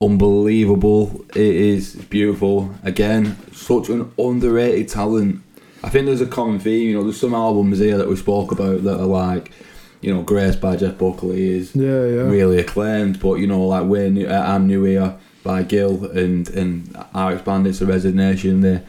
[0.00, 1.24] unbelievable.
[1.30, 2.74] It is beautiful.
[2.82, 5.42] Again, such an underrated talent.
[5.84, 6.88] I think there's a common theme.
[6.90, 9.52] You know, there's some albums here that we spoke about that are like,
[10.00, 11.74] you know, Grace by Jeff Buckley is.
[11.74, 12.22] Yeah, yeah.
[12.22, 16.96] really acclaimed, but you know, like we're new, I'm new here by Gil and and
[17.14, 18.82] our Bandits of Resignation, they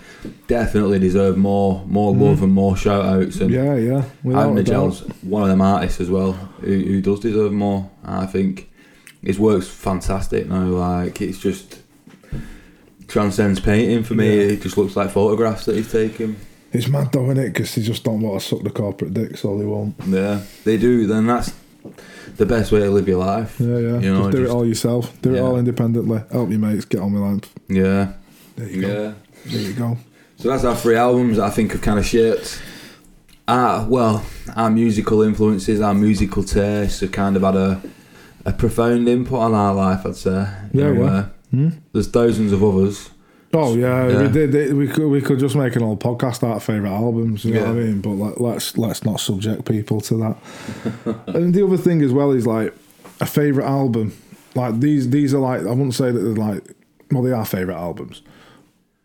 [0.48, 2.22] definitely deserve more more mm.
[2.22, 4.04] love and more shout outs and yeah, yeah.
[4.24, 4.74] Without Aaron a doubt.
[4.74, 7.90] Nigel's one of them artists as well who, who does deserve more.
[8.04, 8.70] I think
[9.24, 10.66] his work's fantastic now.
[10.66, 11.80] Like it's just
[13.08, 14.28] transcends painting for me.
[14.28, 14.54] Yeah.
[14.54, 16.36] It just looks like photographs that he's taken.
[16.72, 17.54] It's mad though, isn't it?
[17.54, 19.96] Because they just don't want to suck the corporate dick, all they won't.
[20.08, 21.06] Yeah, they do.
[21.08, 21.54] Then that's
[22.38, 23.56] the best way to live your life.
[23.60, 24.00] Yeah, yeah.
[24.00, 25.22] You know, just do just- it all yourself.
[25.22, 26.22] Do it all independently.
[26.32, 27.54] Help your mates get on with life.
[27.70, 28.14] Yeah,
[28.56, 28.88] There you go.
[28.88, 29.14] yeah.
[29.52, 29.98] There you go.
[30.38, 32.62] So that's our three albums that I think have kind of shaped
[33.48, 34.26] our well
[34.56, 37.82] our musical influences, our musical tastes have kind of had a
[38.46, 40.06] a profound input on our life.
[40.06, 40.32] I'd say.
[40.32, 41.12] Yeah, You know, yeah.
[41.12, 41.70] uh, Hmm?
[41.92, 43.10] There's thousands of others.
[43.56, 44.22] Oh yeah, Yeah.
[44.24, 44.56] we did.
[44.56, 47.46] It, we could we could just make an old podcast out of favorite albums.
[47.46, 48.02] You know what I mean?
[48.02, 50.38] But like, let's let's not subject people to that.
[51.36, 52.74] and the other thing as well is like
[53.22, 54.14] a favorite album.
[54.56, 56.64] Like these these are like I wouldn't say that they're like
[57.12, 58.22] well they are favorite albums,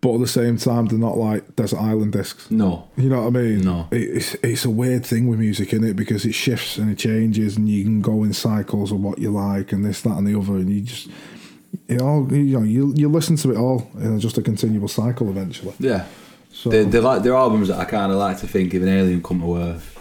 [0.01, 2.51] but at the same time they're not like Desert Island discs.
[2.51, 2.88] No.
[2.96, 3.61] You know what I mean?
[3.61, 3.86] No.
[3.90, 5.94] It, it's it's a weird thing with music, is it?
[5.96, 9.30] Because it shifts and it changes, and you can go in cycles of what you
[9.30, 11.09] like, and this, that, and the other, and you just,
[11.89, 15.29] you know, you know, you you listen to it all in just a continual cycle
[15.29, 15.75] eventually.
[15.79, 16.07] Yeah.
[16.51, 18.89] So They're, they're like they're albums that I kind of like to think if an
[18.89, 19.99] alien come to Earth,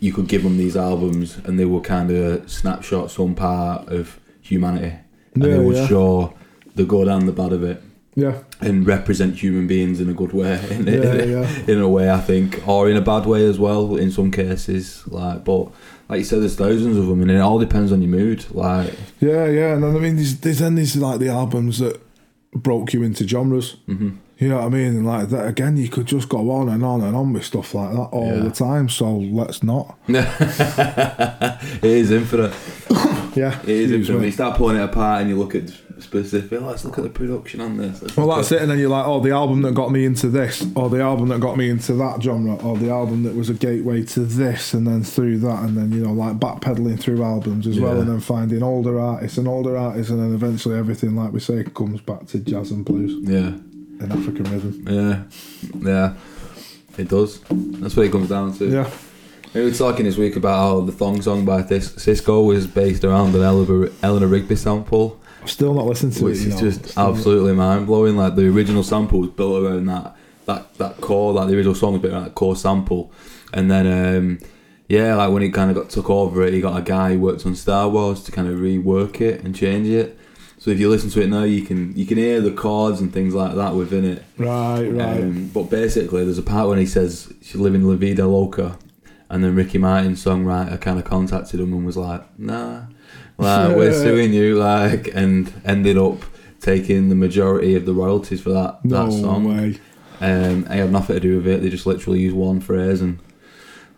[0.00, 4.18] you could give them these albums and they would kind of snapshot some part of
[4.40, 4.94] humanity,
[5.34, 5.86] and Yeah, they would yeah.
[5.88, 6.34] show
[6.74, 7.82] the good and the bad of it.
[8.16, 11.58] Yeah, and represent human beings in a good way in, Yeah, in, yeah.
[11.72, 15.02] in a way I think or in a bad way as well in some cases
[15.08, 15.68] like but
[16.08, 18.94] like you said there's thousands of them and it all depends on your mood like
[19.20, 19.74] yeah, yeah.
[19.74, 22.00] And then I mean, there's, there's then these like the albums that
[22.52, 23.76] broke you into genres.
[23.88, 24.18] mhm.
[24.36, 24.96] You know what I mean?
[24.96, 27.72] And like that again, you could just go on and on and on with stuff
[27.72, 28.40] like that all Yeah.
[28.42, 28.88] the time.
[28.88, 29.96] So let's not.
[30.08, 32.52] it is infinite
[33.34, 35.70] Yeah, it is when you start pulling it apart and you look at
[36.00, 38.02] specific oh, let's look at the production on this.
[38.02, 40.04] Let's Well, that's at- it, and then you're like, oh, the album that got me
[40.04, 43.34] into this, or the album that got me into that genre, or the album that
[43.34, 46.98] was a gateway to this, and then through that, and then you know, like backpedaling
[47.00, 50.76] through albums as well, and then finding older artists and older artists, and then eventually
[50.76, 53.16] everything, like we say, comes back to jazz and blues.
[53.28, 53.56] Yeah.
[54.00, 54.84] And African rhythm.
[54.90, 55.22] yeah.
[55.80, 56.14] Yeah.
[56.98, 57.40] It does.
[57.48, 58.68] That's what it comes down to.
[58.68, 58.90] Yeah,
[59.54, 63.04] We were talking this week about how the thong song by Cis- Sisqó was based
[63.04, 66.42] around an Eleanor, Eleanor Rigby sample I've still not listened to which it.
[66.42, 68.16] you is know, just absolutely mind blowing.
[68.16, 71.92] Like the original sample was built around that that that core, like the original song
[71.92, 73.12] was built around that core sample,
[73.52, 74.38] and then um,
[74.88, 77.20] yeah, like when it kind of got took over, it he got a guy who
[77.20, 80.18] worked on Star Wars to kind of rework it and change it.
[80.58, 83.12] So if you listen to it now, you can you can hear the chords and
[83.12, 84.24] things like that within it.
[84.38, 85.22] Right, right.
[85.22, 88.78] Um, but basically, there's a part when he says she's living La Vida Loca,
[89.34, 92.84] and then Ricky Martin's songwriter kind of contacted him and was like, "Nah,
[93.36, 96.18] like we're suing you," like, and ended up
[96.60, 99.44] taking the majority of the royalties for that no that song.
[99.56, 99.78] way.
[100.20, 101.60] Um, it had nothing to do with it.
[101.62, 103.18] They just literally used one phrase, and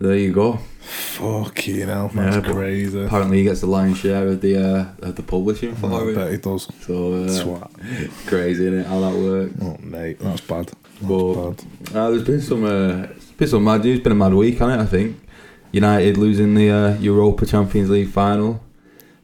[0.00, 0.58] there you go.
[0.80, 3.04] Fucking hell, that's Yeah, crazy.
[3.04, 6.28] Apparently, he gets the lion's share of the uh, of the publishing I for bet
[6.28, 6.30] it.
[6.32, 6.68] he does.
[6.86, 7.70] So uh, Swat.
[8.26, 8.86] crazy, isn't it?
[8.86, 9.54] How that works.
[9.62, 10.66] Oh, mate, that's bad.
[10.66, 11.96] That's But- bad.
[11.96, 13.06] Uh, there's been some, uh,
[13.36, 13.96] been some mad news.
[13.98, 14.82] It's been a mad week, hasn't it?
[14.82, 15.16] I think
[15.76, 18.62] United losing the uh, Europa Champions League final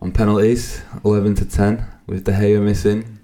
[0.01, 3.19] on penalties, eleven to ten, with De Gea missing.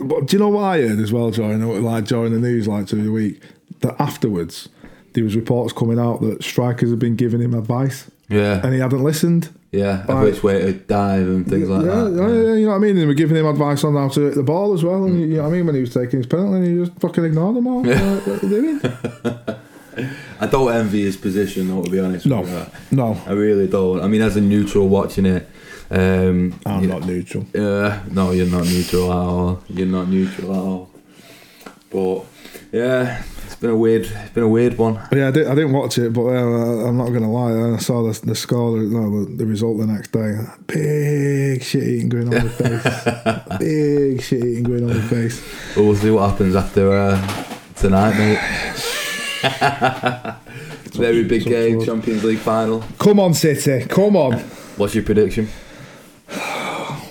[0.00, 2.88] But do you know what I heard as well, during like during the news, like
[2.88, 3.40] through the week,
[3.80, 4.68] that afterwards
[5.14, 8.80] there was reports coming out that strikers had been giving him advice Yeah, and he
[8.80, 9.48] hadn't listened.
[9.72, 10.02] yeah.
[10.02, 10.24] Of Right.
[10.24, 12.12] which way to dive and things like yeah, that.
[12.12, 12.98] yeah, yeah, you know what I mean?
[12.98, 15.04] And we're giving him advice on how to hit the ball as well.
[15.04, 15.64] And you know what I mean?
[15.66, 17.82] When he was taking his penalty, and he just fucking ignored them all.
[17.82, 18.80] Like, what are you doing?
[20.40, 21.82] I don't envy his position, though.
[21.82, 22.40] To be honest, No.
[22.42, 22.50] with
[22.90, 22.96] you.
[22.96, 24.00] No, I really don't.
[24.02, 25.48] I mean, as a neutral watching it,
[25.90, 27.46] um, I'm not neutral.
[27.54, 29.62] Uh, no, you're not neutral at all.
[29.68, 30.90] You're not neutral at all.
[31.90, 32.24] But
[32.72, 34.94] yeah, it's been a weird, it's been a weird one.
[35.12, 37.74] Yeah, I, did, I didn't watch it, but uh, I'm not going to lie.
[37.74, 40.36] I saw the, the score, no, the, the result the next day.
[40.66, 43.58] Big shit eating going on the face.
[43.60, 45.40] Big shit eating going on the face.
[45.76, 47.44] But we'll see what happens after uh,
[47.76, 48.92] tonight, mate.
[50.92, 51.84] Very big game.
[51.84, 52.82] Champions League final.
[52.98, 53.86] Come on, City.
[53.86, 54.38] Come on.
[54.76, 55.48] What's your prediction?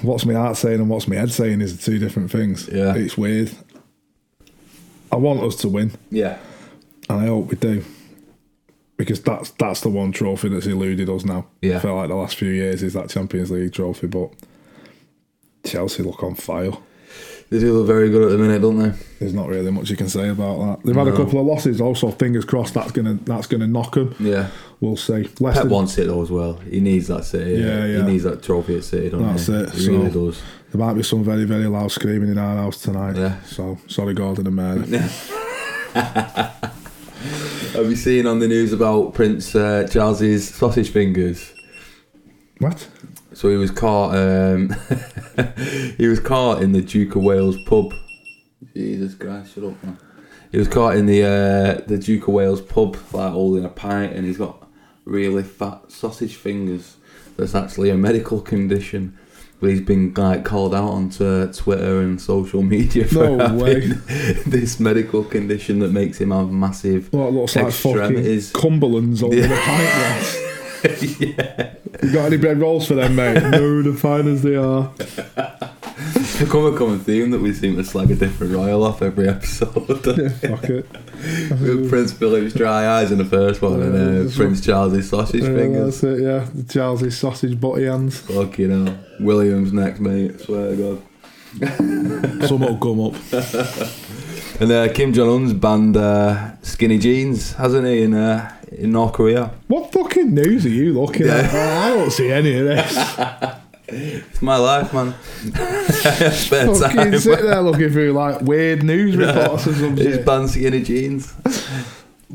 [0.01, 2.67] What's my heart saying and what's my head saying is two different things.
[2.71, 2.95] Yeah.
[2.95, 3.51] It's weird.
[5.11, 6.38] I want us to win, Yeah,
[7.09, 7.83] and I hope we do.
[8.97, 11.45] Because that's that's the one trophy that's eluded us now.
[11.61, 11.77] Yeah.
[11.77, 14.31] I feel like the last few years is that Champions League trophy, but
[15.65, 16.71] Chelsea look on fire.
[17.55, 18.91] They do look very good at the minute, don't they?
[19.19, 20.85] There's not really much you can say about that.
[20.85, 22.11] They've had a couple of losses, also.
[22.11, 24.15] Fingers crossed that's gonna that's gonna knock them.
[24.19, 24.49] Yeah.
[24.81, 25.23] We'll see.
[25.23, 26.55] Pep Leicester, wants it though as well.
[26.55, 27.61] He needs that City.
[27.61, 27.97] Yeah, yeah.
[28.05, 29.53] He needs that trophy at City, doesn't That's he?
[29.53, 30.41] it, He really so- does.
[30.71, 33.15] there might be some very very loud screaming in our house tonight.
[33.15, 33.41] Yeah.
[33.43, 34.85] So sorry, Gordon and Mary.
[37.75, 41.53] Have you seen on the news about Prince uh, Charles's sausage fingers?
[42.59, 42.87] what?
[43.36, 44.15] So he was caught.
[44.15, 44.69] Um,
[45.97, 47.93] he was caught in the Duke of Wales pub.
[48.73, 49.53] Jesus Christ!
[49.55, 49.97] Shut up, man.
[50.51, 54.13] He was caught in the uh, the Duke of Wales pub, like holding a pint,
[54.13, 54.65] and he's got
[55.03, 56.95] really fat sausage fingers.
[57.38, 59.17] That's actually a medical condition.
[59.59, 63.79] But he's been like called out onto Twitter and social media for No having way.
[64.47, 67.11] this medical condition that makes him have massive.
[67.13, 69.47] What looks like fucking Cumberland's over Yeah.
[69.47, 69.91] the pint
[70.83, 71.19] glass.
[71.19, 71.73] yeah,
[72.03, 73.41] You got any bread rolls for them, mate?
[73.43, 74.91] no, the fine as they are.
[76.15, 79.27] it's become a common theme that we seem to slag a different royal off every
[79.29, 79.71] episode.
[79.73, 80.85] Fuck it.
[81.61, 85.43] With Prince Philip's dry eyes in the first one, and Yeah, uh, Prince Charles's sausage
[85.43, 86.01] Yeah, fingers.
[86.01, 86.47] that's it, yeah.
[86.53, 88.19] The Charles's sausage butty hands.
[88.19, 90.39] Fuck you know, Williams next, mate.
[90.41, 90.99] Swear to
[91.61, 92.47] God.
[92.47, 93.15] Some will come up.
[94.59, 99.13] And uh, Kim Jong Un's banned uh, skinny jeans, hasn't he, in uh, in North
[99.13, 99.51] Korea?
[99.67, 101.45] What fucking news are you looking at?
[101.53, 103.19] I don't see any of this.
[103.88, 105.13] It's my life, man.
[106.34, 107.19] Spare fucking time.
[107.19, 110.26] sit there looking through like weird news reports or some He's shit.
[110.26, 111.32] banned skinny jeans.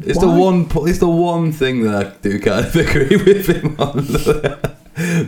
[0.00, 0.24] It's Why?
[0.26, 0.68] the one.
[0.88, 4.06] It's the one thing that I do kind of agree with him on.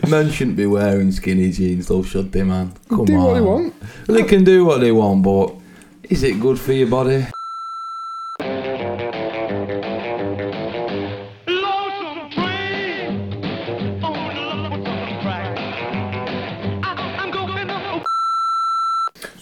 [0.08, 2.72] Men shouldn't be wearing skinny jeans, though, should they, man?
[2.88, 3.24] Come do on.
[3.24, 3.74] what they want.
[4.06, 5.54] They can do what they want, but
[6.08, 7.26] is it good for your body?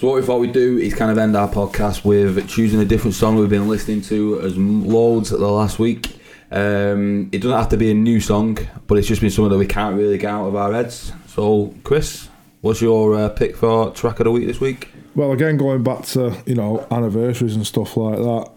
[0.01, 2.87] So what we thought we'd do is kind of end our podcast with choosing a
[2.87, 6.19] different song we've been listening to as loads the last week.
[6.51, 9.59] Um, it doesn't have to be a new song, but it's just been something that
[9.59, 11.13] we can't really get out of our heads.
[11.27, 12.31] So, Chris,
[12.63, 14.89] what's your uh, pick for track of the week this week?
[15.15, 18.51] Well, again, going back to, you know, anniversaries and stuff like that.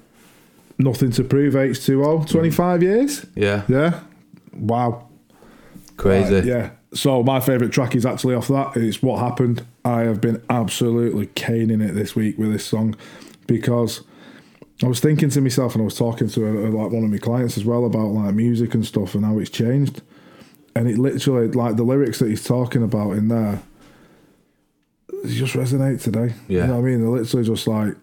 [0.77, 2.25] Nothing to prove H2O.
[2.25, 3.25] 25 years?
[3.35, 3.99] Yeah, Yeah.
[4.53, 5.09] Wow.
[5.97, 6.35] crazy.
[6.35, 6.69] Right, yeah.
[6.93, 8.75] So my favourite track is actually off that.
[8.77, 9.65] It's What Happened.
[9.83, 12.95] I have been absolutely caning it this week with this song
[13.47, 14.01] because
[14.83, 17.17] I was thinking to myself and I was talking to uh, like one of my
[17.17, 20.01] clients as well about like music and stuff and how it's changed.
[20.75, 23.61] And it literally like the lyrics that he's talking about in there
[25.25, 26.33] just resonate today.
[26.47, 26.61] Yeah.
[26.61, 27.01] You know what I mean?
[27.01, 27.95] They're literally just like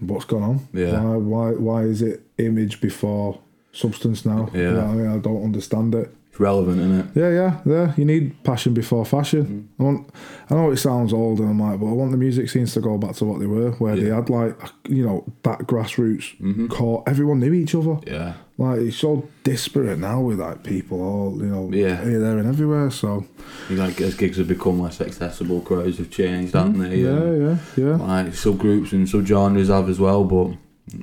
[0.00, 0.68] what's gone on?
[0.72, 1.00] Yeah.
[1.00, 3.40] Why why why is it image before
[3.72, 4.50] substance now?
[4.54, 4.70] You Yeah.
[4.72, 5.06] know what I mean?
[5.08, 6.14] I don't understand it.
[6.40, 7.06] Relevant, isn't it?
[7.14, 7.94] Yeah, yeah, yeah.
[7.98, 9.68] You need passion before fashion.
[9.78, 9.80] Mm.
[9.80, 10.10] I want.
[10.48, 12.80] I know it sounds old, and I'm like, but I want the music scenes to
[12.80, 17.04] go back to what they were, where they had like, you know, that grassroots core.
[17.06, 17.98] Everyone knew each other.
[18.06, 18.34] Yeah.
[18.56, 22.02] Like it's so disparate now with like people all, you know, Yeah.
[22.04, 22.90] here, there, and everywhere.
[22.90, 23.26] So
[23.70, 26.96] like as gigs have become less accessible, crowds have changed, haven't they?
[26.96, 27.96] yeah, yeah, yeah.
[27.96, 30.56] Like subgroups and subgenres have as well, but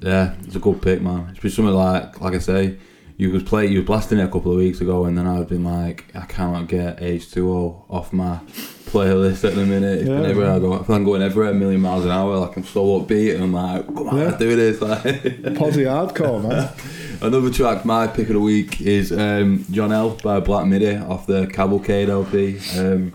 [0.03, 1.29] yeah, it's a good pick, man.
[1.31, 2.77] It's been something like, like I say,
[3.17, 5.47] you was play, you was blasting it a couple of weeks ago, and then I've
[5.49, 8.39] been like, I cannot get H two O off my
[8.85, 9.99] playlist at the minute.
[9.99, 10.29] It's been Yeah.
[10.29, 10.75] everywhere I go.
[10.75, 13.53] If I'm going everywhere a million miles an hour, like I'm so upbeat, and I'm
[13.53, 14.37] like, come on, Yeah.
[14.37, 14.81] do this.
[14.81, 16.69] Like, Posi hardcore, man.
[17.21, 21.25] Another track, my pick of the week is um, John L by Black Midi off
[21.25, 22.59] the Cavalcade LP.
[22.77, 23.13] Um,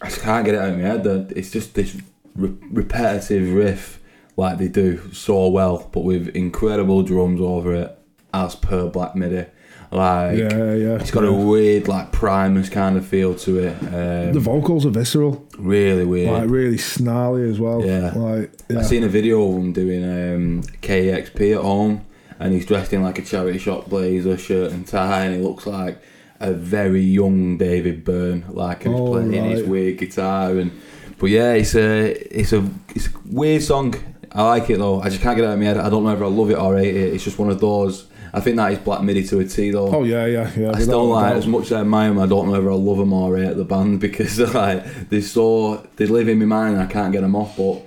[0.00, 1.32] I just can't get it out of my head.
[1.34, 1.96] It's just this
[2.36, 4.00] re- repetitive riff,
[4.36, 7.98] like they do so well, but with incredible drums over it,
[8.34, 9.46] as per Black Midi.
[9.92, 10.96] Like, Yeah, yeah.
[10.96, 13.76] it's got a weird like Primus kind of feel to it.
[13.82, 16.32] Um, The vocals are visceral, really weird.
[16.32, 17.84] like really snarly as well.
[17.84, 18.12] Yeah.
[18.16, 18.80] like yeah.
[18.80, 22.04] I seen a video of him doing um, KEXP at home,
[22.40, 25.64] and he's dressed in like a charity shop blazer, shirt and tie, and he looks
[25.66, 26.02] like
[26.40, 30.50] a very young David Byrne, like and he's Oh, playing his weird guitar.
[30.58, 30.72] And
[31.18, 33.94] but yeah, it's a it's a it's a weird song.
[34.32, 35.00] I like it though.
[35.00, 35.76] I just can't get it out of my head.
[35.76, 37.14] I don't know if I love it or hate it.
[37.14, 38.08] It's just one of those.
[38.34, 39.94] I think that is Black Midi to a T though.
[39.94, 40.72] Oh yeah, yeah, yeah.
[40.72, 41.36] I still like doubt.
[41.38, 42.18] as much as I admire them.
[42.18, 45.88] I don't know whether I love them or hate the band because like they so
[45.96, 47.56] they live in my mind and I can't get them off.
[47.56, 47.86] But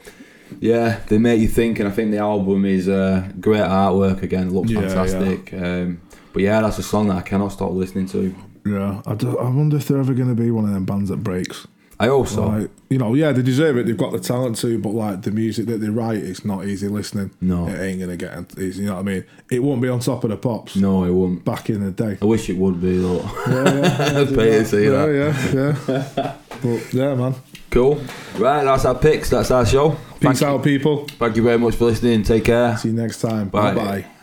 [0.61, 4.23] yeah, they make you think, and I think the album is uh, great artwork.
[4.23, 5.53] Again, looks Yeah, fantastic.
[5.53, 8.33] Um, but yeah, that's a song that I cannot stop listening to.
[8.65, 11.09] Yeah, I, do, I wonder if they're ever going to be one of them bands
[11.09, 11.67] that breaks.
[11.99, 13.87] I also Like, you know, yeah, they deserve it.
[13.87, 16.87] They've got the talent to, but like the music that they write, it's not easy
[16.87, 17.31] listening.
[17.41, 17.67] No.
[17.67, 18.83] it ain't gonna get easy.
[18.83, 19.25] You know what I mean?
[19.49, 20.75] It won't be on top of the pops.
[20.75, 21.43] no, it won't.
[21.43, 22.17] back in the day.
[22.21, 23.21] I wish it would be though.
[23.47, 25.53] Yeah, yeah, yeah, pay to see yeah, that.
[25.53, 25.93] yeah,
[26.23, 26.35] yeah.
[26.61, 27.35] but yeah, man.
[27.71, 27.95] Cool.
[28.37, 29.29] Right, that's our picks.
[29.29, 29.91] That's our show.
[30.19, 31.05] Peace Thank, out, people.
[31.19, 32.23] thank you very much for listening.
[32.23, 32.77] Take care.
[32.77, 33.49] See you next time.
[33.49, 34.16] Bye bye.